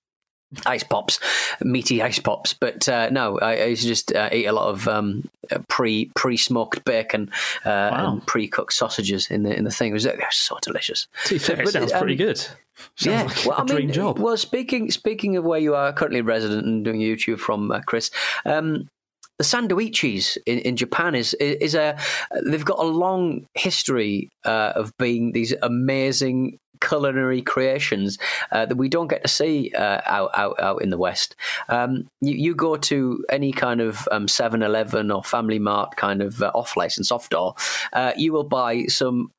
Ice 0.66 0.84
pops, 0.84 1.20
meaty 1.62 2.02
ice 2.02 2.20
pops, 2.20 2.54
but 2.54 2.88
uh, 2.90 3.10
no, 3.10 3.40
I, 3.40 3.56
I 3.58 3.66
used 3.66 3.84
to 3.84 3.88
just 3.88 4.14
uh, 4.14 4.30
eat 4.34 4.46
a 4.46 4.52
lot 4.52 4.68
of 4.68 4.88
um, 4.88 5.30
uh, 5.50 5.60
pre 5.70 6.12
pre 6.16 6.36
smoked 6.36 6.84
bacon 6.84 7.32
uh, 7.66 7.70
and 7.70 8.26
pre 8.28 8.48
cooked 8.50 8.74
sausages 8.74 9.32
in 9.32 9.44
the 9.44 9.56
in 9.56 9.64
the 9.64 9.72
thing. 9.72 9.92
It 9.92 9.94
was, 9.94 10.06
it 10.06 10.18
was 10.18 10.36
so 10.36 10.58
delicious. 10.62 11.08
To 11.26 11.40
fair, 11.40 11.62
it 11.62 11.70
sounds 11.70 11.94
um, 11.94 12.00
pretty 12.00 12.18
good. 12.18 12.38
Sounds 12.38 13.06
yeah, 13.06 13.24
like 13.24 13.46
well, 13.46 13.58
a 13.58 13.62
I 13.62 13.64
mean, 13.64 13.76
dream 13.76 13.92
job. 13.92 14.20
Well, 14.20 14.36
speaking 14.36 14.92
speaking 14.92 15.38
of 15.38 15.46
where 15.46 15.60
you 15.60 15.74
are 15.76 15.94
currently 15.94 16.22
resident 16.22 16.66
and 16.66 16.84
doing 16.84 17.00
YouTube 17.00 17.40
from, 17.40 17.72
uh, 17.72 17.80
Chris, 17.86 18.12
um, 18.46 18.90
the 19.38 19.44
Sandoichis 19.44 20.38
in, 20.46 20.60
in 20.60 20.76
Japan 20.76 21.16
is 21.16 21.34
is 21.36 21.76
a 21.76 21.98
they've 22.46 22.66
got 22.66 22.80
a 22.80 22.84
long 22.84 23.48
history 23.54 24.30
uh, 24.46 24.74
of 24.76 24.96
being 24.98 25.32
these 25.32 25.54
amazing 25.62 26.60
culinary 26.82 27.42
creations 27.42 28.18
uh, 28.52 28.66
that 28.66 28.76
we 28.76 28.90
don't 28.90 29.08
get 29.08 29.22
to 29.24 29.28
see 29.28 29.72
uh, 29.78 30.02
out, 30.06 30.32
out 30.34 30.60
out 30.60 30.82
in 30.82 30.90
the 30.90 30.98
West. 30.98 31.36
Um, 31.70 32.08
you, 32.20 32.34
you 32.34 32.56
go 32.56 32.76
to 32.76 33.24
any 33.30 33.52
kind 33.52 33.82
of 33.82 34.08
um, 34.12 34.26
7-Eleven 34.26 35.12
or 35.12 35.24
Family 35.24 35.60
Mart 35.60 35.96
kind 35.96 36.22
of 36.22 36.42
uh, 36.42 36.52
off 36.54 36.76
license 36.76 37.12
off 37.12 37.30
door, 37.30 37.56
uh, 37.94 38.12
you 38.18 38.34
will 38.34 38.44
buy 38.44 38.86
some 38.86 39.32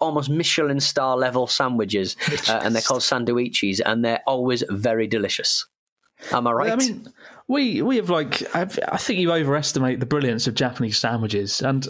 almost 0.00 0.30
Michelin 0.30 0.80
star 0.80 1.16
level 1.16 1.46
sandwiches, 1.46 2.16
uh, 2.48 2.60
and 2.62 2.74
they're 2.74 2.82
called 2.82 3.02
Sandoichis, 3.02 3.80
and 3.84 4.04
they're 4.04 4.22
always 4.26 4.62
very 4.68 5.06
delicious. 5.06 5.66
Am 6.32 6.46
I 6.46 6.52
right? 6.52 6.72
I 6.72 6.76
mean, 6.76 7.12
we 7.46 7.80
we 7.82 7.96
have 7.96 8.10
like 8.10 8.54
I've, 8.54 8.78
I 8.88 8.96
think 8.96 9.20
you 9.20 9.32
overestimate 9.32 10.00
the 10.00 10.06
brilliance 10.06 10.46
of 10.46 10.54
Japanese 10.54 10.98
sandwiches, 10.98 11.62
and 11.62 11.86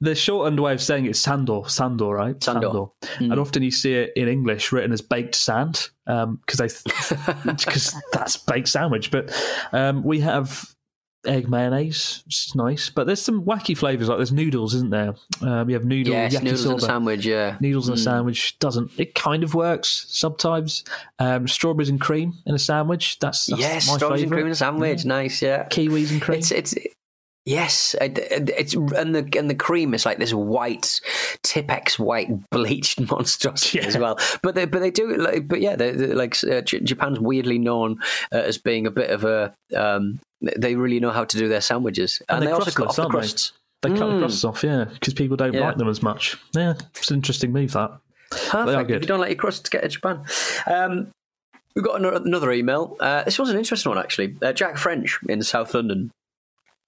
the 0.00 0.14
shortened 0.14 0.58
way 0.60 0.72
of 0.72 0.82
saying 0.82 1.06
it's 1.06 1.18
sandor, 1.18 1.62
sandor, 1.66 2.14
right? 2.14 2.42
Sandor. 2.42 2.86
And 3.18 3.38
often 3.38 3.62
you 3.62 3.70
see 3.70 3.94
it 3.94 4.12
in 4.16 4.28
English 4.28 4.72
written 4.72 4.92
as 4.92 5.02
baked 5.02 5.34
sand 5.34 5.90
because 6.06 6.58
they 6.58 6.68
because 7.44 7.94
that's 8.12 8.36
baked 8.36 8.68
sandwich. 8.68 9.10
But 9.10 9.32
um, 9.72 10.02
we 10.02 10.20
have 10.20 10.74
egg 11.26 11.48
mayonnaise, 11.48 12.22
it's 12.26 12.54
nice. 12.54 12.88
But 12.90 13.06
there's 13.06 13.20
some 13.20 13.44
wacky 13.44 13.76
flavors 13.76 14.08
like 14.08 14.18
there's 14.18 14.32
noodles, 14.32 14.74
isn't 14.74 14.90
there? 14.90 15.14
Um, 15.42 15.68
you 15.68 15.74
have 15.74 15.84
noodle 15.84 16.12
yes, 16.12 16.32
noodles 16.42 16.64
in 16.64 16.72
a 16.72 16.80
sandwich. 16.80 17.26
Yeah, 17.26 17.56
Noodles 17.60 17.88
in 17.88 17.94
a 17.94 17.96
Mm. 17.96 18.04
sandwich 18.04 18.58
doesn't. 18.58 18.90
It 18.98 19.14
kind 19.14 19.42
of 19.44 19.54
works 19.54 20.06
sometimes. 20.08 20.84
Um, 21.18 21.46
strawberries 21.48 21.88
and 21.90 22.00
cream 22.00 22.34
in 22.46 22.54
a 22.54 22.58
sandwich. 22.58 23.18
That's, 23.18 23.46
that's 23.46 23.60
yes, 23.60 23.88
my 23.88 23.96
strawberries 23.96 24.22
and 24.22 24.32
cream 24.32 24.46
in 24.46 24.52
a 24.52 24.54
sandwich. 24.56 25.04
Nice. 25.04 25.42
Yeah, 25.42 25.66
Kiwis 25.68 26.10
and 26.10 26.22
cream. 26.22 26.38
It's 26.38 26.50
it's. 26.50 26.74
Yes, 27.46 27.96
it- 28.00 28.18
it- 28.18 28.50
it's 28.50 28.74
and 28.74 29.14
the 29.14 29.26
and 29.38 29.48
the 29.48 29.54
cream 29.54 29.94
is 29.94 30.04
like 30.04 30.18
this 30.18 30.34
white 30.34 31.00
Tippex 31.42 31.98
white 31.98 32.28
bleached 32.50 33.00
monstrosity 33.10 33.80
as 33.80 33.96
well. 33.96 34.18
But 34.42 34.54
they 34.54 34.66
but 34.66 34.80
they 34.80 34.90
do 34.90 35.16
like 35.16 35.48
but 35.48 35.60
yeah, 35.60 35.74
they 35.74 35.92
they're 35.92 36.14
like 36.14 36.36
uh, 36.44 36.60
Japan's 36.60 37.18
weirdly 37.18 37.58
known 37.58 37.98
uh, 38.30 38.36
as 38.38 38.58
being 38.58 38.86
a 38.86 38.90
bit 38.90 39.08
of 39.10 39.24
a 39.24 39.54
um, 39.74 40.20
they 40.40 40.74
really 40.74 41.00
know 41.00 41.10
how 41.10 41.24
to 41.24 41.36
do 41.38 41.48
their 41.48 41.60
sandwiches 41.60 42.22
and, 42.28 42.36
And 42.36 42.42
they 42.42 42.46
they're 42.46 42.54
also 42.54 42.70
cut 42.70 42.88
off 42.88 42.96
the 42.96 43.02
aren't 43.02 43.12
they? 43.12 43.18
crusts. 43.18 43.52
They 43.82 43.88
cut 43.90 43.98
the 43.98 44.04
Mm. 44.16 44.18
crusts 44.20 44.44
off, 44.44 44.62
yeah, 44.62 44.84
because 44.84 45.14
people 45.14 45.36
don't 45.36 45.52
Yeah. 45.54 45.60
like 45.66 45.76
them 45.78 45.88
as 45.88 46.02
much. 46.02 46.36
Yeah, 46.54 46.74
it's 46.94 47.10
an 47.10 47.16
interesting 47.16 47.52
move 47.52 47.72
that. 47.72 47.90
They 48.30 48.36
are 48.58 48.64
Perfect. 48.64 48.90
If 48.90 49.02
you 49.02 49.08
don't 49.08 49.20
like 49.20 49.30
your 49.30 49.36
crusts, 49.38 49.68
get 49.68 49.82
to 49.82 49.88
Japan. 49.88 50.22
Um, 50.66 51.08
we've 51.74 51.84
got 51.84 51.96
another, 51.98 52.16
another 52.24 52.52
email. 52.52 52.96
Uh, 53.00 53.22
this 53.24 53.38
was 53.38 53.48
an 53.50 53.56
interesting 53.58 53.90
one, 53.90 53.98
actually. 53.98 54.36
Uh, 54.42 54.52
Jack 54.52 54.76
French 54.76 55.18
in 55.28 55.42
South 55.42 55.72
London. 55.74 56.10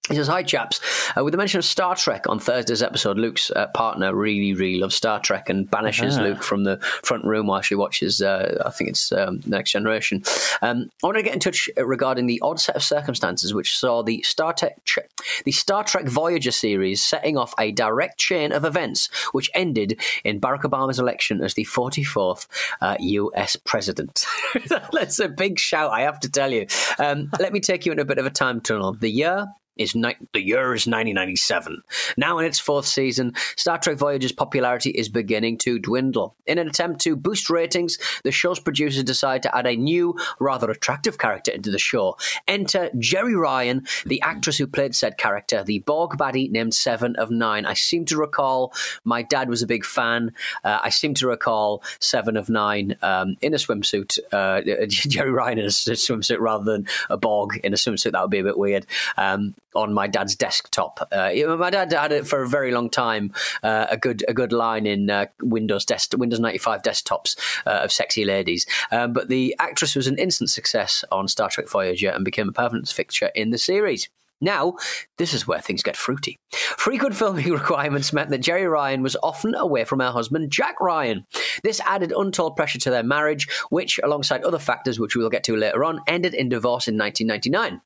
He 0.08 0.16
says, 0.16 0.26
Hi, 0.26 0.42
chaps. 0.42 0.80
Uh, 1.16 1.22
with 1.22 1.30
the 1.30 1.38
mention 1.38 1.58
of 1.58 1.64
Star 1.64 1.94
Trek 1.94 2.28
on 2.28 2.40
Thursday's 2.40 2.82
episode, 2.82 3.18
Luke's 3.18 3.52
uh, 3.52 3.68
partner 3.68 4.12
really, 4.12 4.52
really 4.52 4.80
loves 4.80 4.96
Star 4.96 5.20
Trek 5.20 5.48
and 5.48 5.70
banishes 5.70 6.18
Ah. 6.18 6.22
Luke 6.22 6.42
from 6.42 6.64
the 6.64 6.78
front 7.04 7.24
room 7.24 7.46
while 7.46 7.60
she 7.60 7.76
watches, 7.76 8.20
uh, 8.20 8.60
I 8.66 8.70
think 8.70 8.90
it's 8.90 9.12
um, 9.12 9.40
Next 9.46 9.70
Generation. 9.70 10.24
Um, 10.60 10.90
I 11.04 11.06
want 11.06 11.18
to 11.18 11.22
get 11.22 11.34
in 11.34 11.38
touch 11.38 11.70
regarding 11.76 12.26
the 12.26 12.40
odd 12.42 12.58
set 12.58 12.74
of 12.74 12.82
circumstances 12.82 13.54
which 13.54 13.78
saw 13.78 14.02
the 14.02 14.20
Star 14.22 14.52
Trek, 14.52 15.08
the 15.44 15.52
Star 15.52 15.84
Trek 15.84 16.06
Voyager 16.06 16.50
series 16.50 17.00
setting 17.00 17.36
off 17.36 17.54
a 17.56 17.70
direct 17.70 18.18
chain 18.18 18.50
of 18.50 18.64
events 18.64 19.08
which 19.30 19.52
ended 19.54 20.00
in 20.24 20.40
Barack 20.40 20.62
Obama's 20.62 20.98
election 20.98 21.40
as 21.44 21.54
the 21.54 21.64
44th 21.64 22.48
uh, 22.80 22.96
US 22.98 23.54
president. 23.54 24.26
That's 24.92 25.20
a 25.20 25.28
big 25.28 25.60
shout, 25.60 25.92
I 25.92 26.00
have 26.00 26.18
to 26.20 26.28
tell 26.28 26.52
you. 26.52 26.66
Um, 26.98 27.30
let 27.38 27.52
me 27.52 27.60
take 27.60 27.86
you 27.86 27.92
in 27.92 28.00
a 28.00 28.04
bit 28.04 28.18
of 28.18 28.26
a 28.26 28.30
time 28.30 28.60
tunnel. 28.60 28.94
The 28.94 29.08
year 29.08 29.46
is 29.76 29.94
ni- 29.94 30.16
the 30.32 30.42
year 30.42 30.74
is 30.74 30.86
1997. 30.86 31.82
Now 32.16 32.38
in 32.38 32.46
its 32.46 32.58
fourth 32.58 32.86
season, 32.86 33.34
Star 33.56 33.78
Trek 33.78 33.96
Voyager's 33.96 34.32
popularity 34.32 34.90
is 34.90 35.08
beginning 35.08 35.58
to 35.58 35.78
dwindle. 35.78 36.34
In 36.46 36.58
an 36.58 36.68
attempt 36.68 37.00
to 37.02 37.16
boost 37.16 37.50
ratings, 37.50 37.98
the 38.24 38.32
show's 38.32 38.60
producers 38.60 39.04
decide 39.04 39.42
to 39.42 39.56
add 39.56 39.66
a 39.66 39.76
new, 39.76 40.16
rather 40.38 40.70
attractive 40.70 41.18
character 41.18 41.52
into 41.52 41.70
the 41.70 41.78
show. 41.78 42.16
Enter 42.46 42.90
Jeri 42.96 43.38
Ryan, 43.38 43.86
the 44.04 44.20
actress 44.22 44.58
who 44.58 44.66
played 44.66 44.94
said 44.94 45.18
character, 45.18 45.64
the 45.64 45.80
Borg 45.80 46.12
baddie 46.12 46.50
named 46.50 46.74
Seven 46.74 47.16
of 47.16 47.30
Nine. 47.30 47.66
I 47.66 47.74
seem 47.74 48.04
to 48.06 48.16
recall 48.16 48.72
my 49.04 49.22
dad 49.22 49.48
was 49.48 49.62
a 49.62 49.66
big 49.66 49.84
fan. 49.84 50.32
Uh, 50.64 50.80
I 50.82 50.90
seem 50.90 51.14
to 51.14 51.26
recall 51.26 51.82
Seven 52.00 52.36
of 52.36 52.48
Nine 52.48 52.96
um, 53.02 53.36
in 53.40 53.54
a 53.54 53.58
swimsuit, 53.58 54.18
uh, 54.32 54.60
Jeri 54.86 55.32
Ryan 55.32 55.58
in 55.58 55.64
a 55.64 55.68
swimsuit 55.68 56.40
rather 56.40 56.64
than 56.64 56.86
a 57.08 57.16
Borg 57.16 57.60
in 57.64 57.72
a 57.72 57.76
swimsuit. 57.76 58.12
That 58.12 58.22
would 58.22 58.30
be 58.30 58.40
a 58.40 58.44
bit 58.44 58.58
weird. 58.58 58.86
Um, 59.16 59.54
on 59.74 59.92
my 59.92 60.06
dad's 60.06 60.36
desktop. 60.36 61.08
Uh, 61.12 61.30
my 61.56 61.70
dad 61.70 61.92
had 61.92 62.12
it 62.12 62.26
for 62.26 62.42
a 62.42 62.48
very 62.48 62.70
long 62.72 62.90
time. 62.90 63.32
Uh, 63.62 63.86
a 63.90 63.96
good 63.96 64.24
a 64.28 64.34
good 64.34 64.52
line 64.52 64.86
in 64.86 65.10
uh, 65.10 65.26
Windows 65.42 65.84
desk, 65.84 66.14
Windows 66.16 66.40
ninety 66.40 66.58
five 66.58 66.82
desktops 66.82 67.36
uh, 67.66 67.80
of 67.84 67.92
sexy 67.92 68.24
ladies. 68.24 68.66
Um, 68.90 69.12
but 69.12 69.28
the 69.28 69.54
actress 69.58 69.96
was 69.96 70.06
an 70.06 70.18
instant 70.18 70.50
success 70.50 71.04
on 71.10 71.28
Star 71.28 71.48
Trek 71.48 71.68
Voyager 71.68 72.10
and 72.10 72.24
became 72.24 72.48
a 72.48 72.52
permanent 72.52 72.88
fixture 72.88 73.30
in 73.34 73.50
the 73.50 73.58
series. 73.58 74.08
Now, 74.42 74.74
this 75.18 75.32
is 75.32 75.46
where 75.46 75.60
things 75.60 75.84
get 75.84 75.96
fruity. 75.96 76.36
Frequent 76.50 77.14
filming 77.14 77.52
requirements 77.52 78.12
meant 78.12 78.30
that 78.30 78.42
Jeri 78.42 78.70
Ryan 78.70 79.02
was 79.02 79.16
often 79.22 79.54
away 79.54 79.84
from 79.84 80.00
her 80.00 80.10
husband, 80.10 80.50
Jack 80.50 80.80
Ryan. 80.80 81.24
This 81.62 81.80
added 81.86 82.12
untold 82.14 82.56
pressure 82.56 82.80
to 82.80 82.90
their 82.90 83.04
marriage, 83.04 83.48
which, 83.70 84.00
alongside 84.02 84.42
other 84.42 84.58
factors 84.58 84.98
which 84.98 85.14
we 85.14 85.22
will 85.22 85.30
get 85.30 85.44
to 85.44 85.56
later 85.56 85.84
on, 85.84 86.00
ended 86.08 86.34
in 86.34 86.48
divorce 86.48 86.88
in 86.88 86.98
1999. 86.98 87.80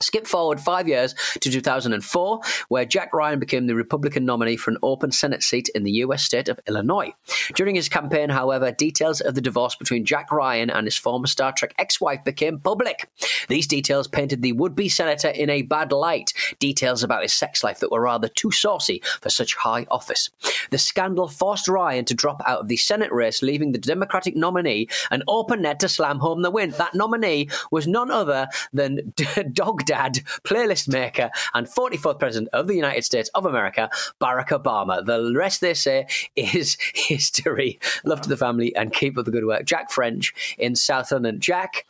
Skip 0.00 0.26
forward 0.26 0.60
five 0.60 0.88
years 0.88 1.14
to 1.40 1.50
2004, 1.50 2.40
where 2.68 2.84
Jack 2.84 3.14
Ryan 3.14 3.38
became 3.38 3.66
the 3.66 3.76
Republican 3.76 4.24
nominee 4.24 4.56
for 4.56 4.72
an 4.72 4.78
open 4.82 5.12
Senate 5.12 5.42
seat 5.42 5.68
in 5.74 5.84
the 5.84 5.92
U.S. 5.92 6.24
state 6.24 6.48
of 6.48 6.58
Illinois. 6.66 7.12
During 7.54 7.76
his 7.76 7.88
campaign, 7.88 8.28
however, 8.28 8.72
details 8.72 9.20
of 9.20 9.36
the 9.36 9.40
divorce 9.40 9.76
between 9.76 10.04
Jack 10.04 10.32
Ryan 10.32 10.68
and 10.68 10.86
his 10.86 10.96
former 10.96 11.28
Star 11.28 11.52
Trek 11.52 11.74
ex 11.78 12.00
wife 12.00 12.24
became 12.24 12.58
public. 12.58 13.08
These 13.48 13.68
details 13.68 14.08
painted 14.08 14.42
the 14.42 14.52
would 14.52 14.74
be 14.74 14.88
senator 14.88 15.28
in 15.28 15.48
a 15.48 15.62
bad 15.62 15.92
light, 15.92 16.32
details 16.58 17.04
about 17.04 17.22
his 17.22 17.32
sex 17.32 17.62
life 17.62 17.78
that 17.78 17.92
were 17.92 18.02
rather 18.02 18.28
too 18.28 18.50
saucy 18.50 19.00
for 19.20 19.30
such 19.30 19.54
high 19.54 19.86
office. 19.90 20.30
The 20.70 20.78
scandal 20.78 21.28
forced 21.28 21.68
Ryan 21.68 22.04
to 22.06 22.14
drop 22.14 22.42
out 22.44 22.60
of 22.60 22.68
the 22.68 22.76
Senate 22.76 23.12
race, 23.12 23.42
leaving 23.42 23.72
the 23.72 23.78
Democratic 23.78 24.34
nominee 24.34 24.88
an 25.10 25.22
open 25.28 25.62
net 25.62 25.80
to 25.80 25.88
slam 25.88 26.18
home 26.18 26.42
the 26.42 26.50
win. 26.50 26.70
That 26.70 26.94
nominee 26.94 27.48
was 27.70 27.86
none 27.86 28.10
other 28.10 28.48
than 28.72 29.12
Dog 29.52 29.83
dad, 29.84 30.20
playlist 30.44 30.88
maker, 30.88 31.30
and 31.54 31.66
44th 31.66 32.18
President 32.18 32.48
of 32.52 32.66
the 32.66 32.74
United 32.74 33.04
States 33.04 33.30
of 33.34 33.46
America, 33.46 33.88
Barack 34.20 34.48
Obama. 34.48 35.04
The 35.04 35.34
rest, 35.36 35.60
they 35.60 35.74
say, 35.74 36.06
is 36.36 36.76
history. 36.94 37.78
Love 38.04 38.20
to 38.22 38.28
the 38.28 38.36
family 38.36 38.74
and 38.76 38.92
keep 38.92 39.18
up 39.18 39.24
the 39.24 39.30
good 39.30 39.46
work. 39.46 39.64
Jack 39.64 39.90
French 39.90 40.34
in 40.58 40.74
South 40.74 41.12
London. 41.12 41.40
Jack, 41.40 41.86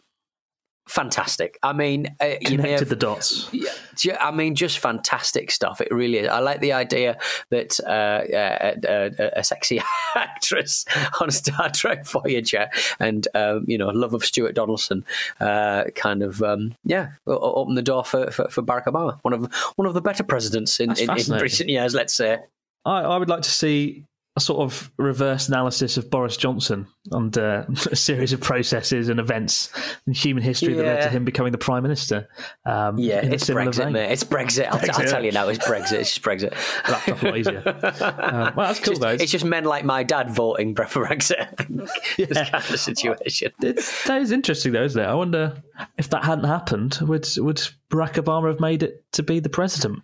fantastic. 0.87 1.59
I 1.63 1.73
mean, 1.73 2.15
uh, 2.21 2.35
you 2.41 2.57
connected 2.57 2.81
have, 2.81 2.89
the 2.89 2.97
dots. 2.97 3.49
Yeah, 3.53 4.17
I 4.21 4.31
mean, 4.31 4.55
just 4.55 4.79
fantastic 4.79 5.51
stuff. 5.51 5.81
It 5.81 5.89
really 5.91 6.19
is. 6.19 6.29
I 6.29 6.41
like 6.41 6.61
the 6.61 6.73
idea 6.73 7.19
that 7.51 7.79
uh, 7.81 7.89
uh, 7.89 8.91
uh 8.91 9.31
a 9.37 9.45
sexy 9.45 9.81
actress 10.15 10.85
on 11.21 11.31
Star 11.31 11.71
Trek 11.71 12.07
Voyager 12.07 12.69
and 12.99 13.27
um, 13.35 13.65
you 13.67 13.79
know 13.79 13.89
love 13.89 14.15
of 14.15 14.25
Stuart 14.25 14.55
Donaldson 14.55 15.05
uh, 15.41 15.85
kind 15.95 16.23
of 16.23 16.43
um, 16.43 16.75
yeah 16.85 17.11
open 17.27 17.75
the 17.75 17.83
door 17.83 18.05
for, 18.05 18.31
for, 18.31 18.49
for, 18.49 18.63
Barack 18.63 18.87
Obama, 18.87 19.19
one 19.23 19.33
of 19.33 19.53
one 19.77 19.87
of 19.87 19.95
the 19.95 20.01
better 20.01 20.23
presidents 20.23 20.81
in, 20.81 20.91
in, 20.99 21.11
in 21.11 21.33
recent 21.41 21.69
years. 21.69 21.95
Let's 21.95 22.15
say. 22.15 22.39
I, 22.87 23.01
I 23.01 23.17
would 23.17 23.31
like 23.31 23.41
to 23.43 23.51
see 23.51 24.05
a 24.37 24.41
sort 24.41 24.61
of 24.61 24.91
reverse 24.97 25.47
analysis 25.47 25.97
of 25.97 26.11
Boris 26.11 26.37
Johnson 26.37 26.89
and 27.13 27.37
uh, 27.39 27.65
a 27.93 27.97
series 27.97 28.33
of 28.33 28.41
processes 28.41 29.09
and 29.09 29.21
events 29.21 29.71
in 30.09 30.13
human 30.13 30.43
history 30.43 30.75
yeah. 30.75 30.83
that 30.83 30.87
led 30.87 31.03
to 31.03 31.11
him 31.11 31.25
becoming 31.25 31.53
the 31.53 31.59
prime 31.59 31.85
minister. 31.85 32.29
Um, 32.67 32.99
yeah, 32.99 33.25
it's 33.25 33.49
Brexit, 33.49 33.93
mate. 33.93 34.11
It's 34.11 34.25
Brexit. 34.25 34.67
I'll, 34.67 34.81
Brexit. 34.81 35.05
I'll, 35.05 35.11
tell 35.11 35.25
you 35.25 35.31
now, 35.31 35.49
it's 35.49 35.65
Brexit. 35.65 36.01
It's 36.01 36.15
just 36.15 36.23
Brexit. 36.23 36.53
Laptop 36.91 37.23
a 37.23 37.27
lot 37.27 37.39
easier. 37.39 37.63
Uh, 37.65 38.53
well, 38.57 38.67
that's 38.67 38.81
cool, 38.81 38.95
just, 38.95 39.01
though. 39.03 39.11
It's 39.11 39.31
just 39.31 39.45
men 39.45 39.65
like 39.65 39.85
my 39.85 40.03
dad 40.03 40.31
voting 40.31 40.75
for 40.75 40.85
Brexit. 40.85 41.89
yeah. 42.19 42.27
this 42.27 42.51
kind 42.51 42.65
of 42.65 42.81
situation. 42.81 43.53
It's, 43.63 44.05
that 44.07 44.21
is 44.21 44.33
interesting, 44.33 44.73
though, 44.73 44.85
isn't 44.85 45.01
it? 45.01 45.07
I 45.07 45.15
wonder 45.15 45.63
if 45.97 46.11
that 46.11 46.25
hadn't 46.25 46.45
happened, 46.45 46.99
would 47.03 47.29
would 47.37 47.59
Barack 47.89 48.15
Obama 48.15 48.49
have 48.49 48.61
made 48.61 48.83
it 48.83 49.05
to 49.13 49.23
be 49.23 49.39
the 49.39 49.49
president? 49.49 50.03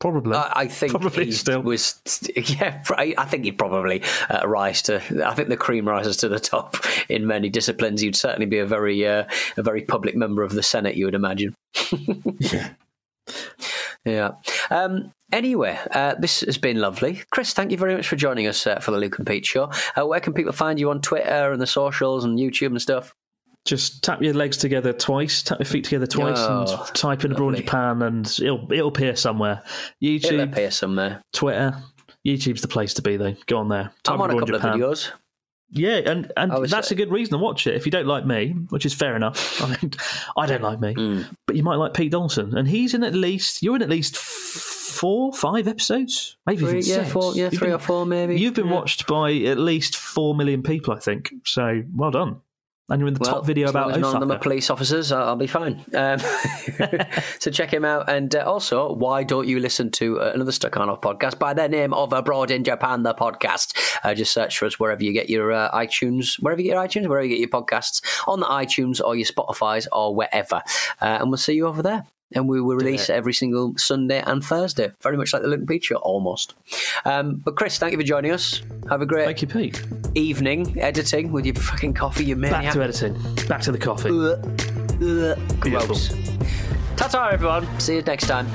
Probably. 0.00 0.36
Uh, 0.36 0.48
I 0.52 0.68
think 0.68 0.92
probably 0.92 1.26
he 1.26 1.32
still 1.32 1.60
was. 1.60 2.00
Yeah, 2.36 2.82
I 2.96 3.24
think 3.24 3.44
he'd 3.44 3.58
probably 3.58 4.02
uh, 4.30 4.46
rise 4.46 4.82
to. 4.82 4.96
I 5.26 5.34
think 5.34 5.48
the 5.48 5.56
cream 5.56 5.88
rises 5.88 6.16
to 6.18 6.28
the 6.28 6.38
top 6.38 6.76
in 7.08 7.26
many 7.26 7.48
disciplines. 7.48 8.00
He'd 8.00 8.14
certainly 8.14 8.46
be 8.46 8.58
a 8.58 8.66
very, 8.66 9.06
uh, 9.06 9.24
a 9.56 9.62
very 9.62 9.82
public 9.82 10.14
member 10.14 10.42
of 10.42 10.52
the 10.52 10.62
Senate. 10.62 10.96
You 10.96 11.06
would 11.06 11.14
imagine. 11.14 11.54
yeah. 12.38 12.70
Yeah. 14.04 14.32
Um, 14.70 15.12
anyway, 15.32 15.78
uh, 15.90 16.14
this 16.18 16.40
has 16.40 16.58
been 16.58 16.78
lovely. 16.80 17.22
Chris, 17.30 17.52
thank 17.52 17.70
you 17.70 17.76
very 17.76 17.94
much 17.94 18.08
for 18.08 18.16
joining 18.16 18.46
us 18.46 18.66
uh, 18.66 18.78
for 18.78 18.92
the 18.92 18.98
Luke 18.98 19.18
and 19.18 19.26
Pete 19.26 19.44
show. 19.46 19.70
Uh, 19.98 20.06
where 20.06 20.20
can 20.20 20.32
people 20.32 20.52
find 20.52 20.78
you 20.78 20.90
on 20.90 21.00
Twitter 21.02 21.52
and 21.52 21.60
the 21.60 21.66
socials 21.66 22.24
and 22.24 22.38
YouTube 22.38 22.68
and 22.68 22.80
stuff? 22.80 23.12
Just 23.64 24.02
tap 24.02 24.22
your 24.22 24.34
legs 24.34 24.56
together 24.56 24.92
twice, 24.92 25.42
tap 25.42 25.58
your 25.58 25.66
feet 25.66 25.84
together 25.84 26.06
twice, 26.06 26.38
oh, 26.38 26.84
and 26.86 26.94
type 26.94 27.24
in 27.24 27.32
in 27.32 27.54
Japan, 27.54 28.02
and 28.02 28.26
it'll 28.40 28.70
it'll 28.72 28.88
appear 28.88 29.14
somewhere. 29.16 29.62
YouTube, 30.02 30.24
it'll 30.32 30.40
appear 30.40 30.70
somewhere. 30.70 31.22
Twitter, 31.32 31.76
YouTube's 32.26 32.62
the 32.62 32.68
place 32.68 32.94
to 32.94 33.02
be. 33.02 33.16
Though, 33.16 33.34
go 33.46 33.58
on 33.58 33.68
there. 33.68 33.92
Type 34.02 34.14
I'm 34.14 34.20
on 34.20 34.30
a 34.30 34.38
couple 34.38 34.56
Japan. 34.56 34.74
of 34.74 34.80
videos. 34.80 35.12
Yeah, 35.70 35.98
and, 35.98 36.32
and 36.34 36.66
that's 36.66 36.92
a 36.92 36.94
good 36.94 37.10
reason 37.10 37.32
to 37.32 37.44
watch 37.44 37.66
it. 37.66 37.74
If 37.74 37.84
you 37.84 37.92
don't 37.92 38.06
like 38.06 38.24
me, 38.24 38.54
which 38.70 38.86
is 38.86 38.94
fair 38.94 39.14
enough, 39.14 39.60
I, 39.62 39.68
mean, 39.68 39.92
I 40.34 40.46
don't 40.46 40.62
like 40.62 40.80
me, 40.80 40.94
mm. 40.94 41.36
but 41.46 41.56
you 41.56 41.62
might 41.62 41.76
like 41.76 41.92
Pete 41.92 42.10
Donaldson, 42.10 42.56
and 42.56 42.66
he's 42.66 42.94
in 42.94 43.04
at 43.04 43.14
least 43.14 43.62
you're 43.62 43.76
in 43.76 43.82
at 43.82 43.90
least 43.90 44.16
four, 44.16 45.32
five 45.34 45.68
episodes, 45.68 46.38
maybe 46.46 46.64
three, 46.64 46.80
yeah, 46.80 47.02
six. 47.02 47.12
Four, 47.12 47.34
yeah, 47.34 47.50
three 47.50 47.66
been, 47.66 47.72
or 47.72 47.78
four, 47.78 48.06
maybe. 48.06 48.40
You've 48.40 48.54
been 48.54 48.68
yeah. 48.68 48.74
watched 48.74 49.06
by 49.06 49.34
at 49.34 49.58
least 49.58 49.96
four 49.96 50.34
million 50.34 50.62
people, 50.62 50.94
I 50.94 51.00
think. 51.00 51.34
So 51.44 51.82
well 51.94 52.10
done 52.10 52.40
and 52.88 53.00
you're 53.00 53.08
in 53.08 53.14
the 53.14 53.20
well, 53.20 53.34
top 53.34 53.46
video 53.46 53.68
about 53.68 53.92
as 53.92 53.98
none 53.98 54.14
of 54.14 54.20
them 54.20 54.32
are 54.32 54.38
police 54.38 54.70
officers. 54.70 55.12
I'll 55.12 55.36
be 55.36 55.46
fine. 55.46 55.84
Um, 55.94 56.18
so 57.38 57.50
check 57.50 57.72
him 57.72 57.84
out, 57.84 58.08
and 58.08 58.34
uh, 58.34 58.44
also, 58.46 58.92
why 58.94 59.24
don't 59.24 59.46
you 59.46 59.60
listen 59.60 59.90
to 59.92 60.20
uh, 60.20 60.32
another 60.34 60.52
Stakhanov 60.52 61.02
podcast 61.02 61.38
by 61.38 61.52
the 61.52 61.68
name 61.68 61.92
of 61.92 62.12
Abroad 62.12 62.50
in 62.50 62.64
Japan, 62.64 63.02
the 63.02 63.14
podcast? 63.14 63.76
Uh, 64.04 64.14
just 64.14 64.32
search 64.32 64.58
for 64.58 64.66
us 64.66 64.80
wherever 64.80 65.02
you 65.02 65.12
get 65.12 65.28
your 65.28 65.52
uh, 65.52 65.70
iTunes, 65.72 66.40
wherever 66.42 66.60
you 66.60 66.68
get 66.68 66.74
your 66.74 66.84
iTunes, 66.84 67.08
wherever 67.08 67.26
you 67.26 67.36
get 67.36 67.40
your 67.40 67.48
podcasts, 67.62 68.02
on 68.26 68.40
the 68.40 68.46
iTunes 68.46 69.04
or 69.04 69.14
your 69.14 69.26
Spotify's 69.26 69.86
or 69.92 70.14
wherever, 70.14 70.62
uh, 71.00 71.18
and 71.20 71.28
we'll 71.28 71.36
see 71.36 71.54
you 71.54 71.66
over 71.66 71.82
there 71.82 72.06
and 72.34 72.48
we 72.48 72.60
will 72.60 72.76
release 72.76 73.08
every 73.08 73.32
single 73.32 73.76
Sunday 73.76 74.22
and 74.26 74.44
Thursday, 74.44 74.92
very 75.02 75.16
much 75.16 75.32
like 75.32 75.42
the 75.42 75.48
Luke 75.48 75.66
Pete 75.66 75.84
Show, 75.84 75.96
almost. 75.96 76.54
Um, 77.04 77.36
but 77.36 77.56
Chris, 77.56 77.78
thank 77.78 77.92
you 77.92 77.98
for 77.98 78.04
joining 78.04 78.32
us. 78.32 78.62
Have 78.90 79.02
a 79.02 79.06
great 79.06 79.24
thank 79.24 79.42
you, 79.42 79.48
Pete. 79.48 79.82
evening 80.14 80.80
editing 80.80 81.32
with 81.32 81.46
your 81.46 81.54
fucking 81.54 81.94
coffee, 81.94 82.24
you 82.24 82.36
maniac. 82.36 82.64
Back 82.64 82.72
to 82.74 82.82
editing. 82.82 83.46
Back 83.46 83.62
to 83.62 83.72
the 83.72 83.78
coffee. 83.78 84.10
Gross. 85.60 86.08
Ta-ta, 86.96 87.28
everyone. 87.28 87.66
See 87.80 87.96
you 87.96 88.02
next 88.02 88.26
time. 88.26 88.46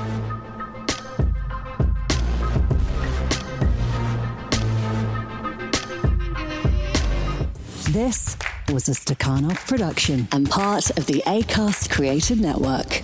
This 7.91 8.35
was 8.71 8.89
a 8.89 8.93
Stakhanov 8.93 9.67
production 9.67 10.27
and 10.31 10.49
part 10.49 10.89
of 10.97 11.05
the 11.05 11.21
ACAST 11.27 11.91
Creative 11.91 12.39
Network. 12.39 13.03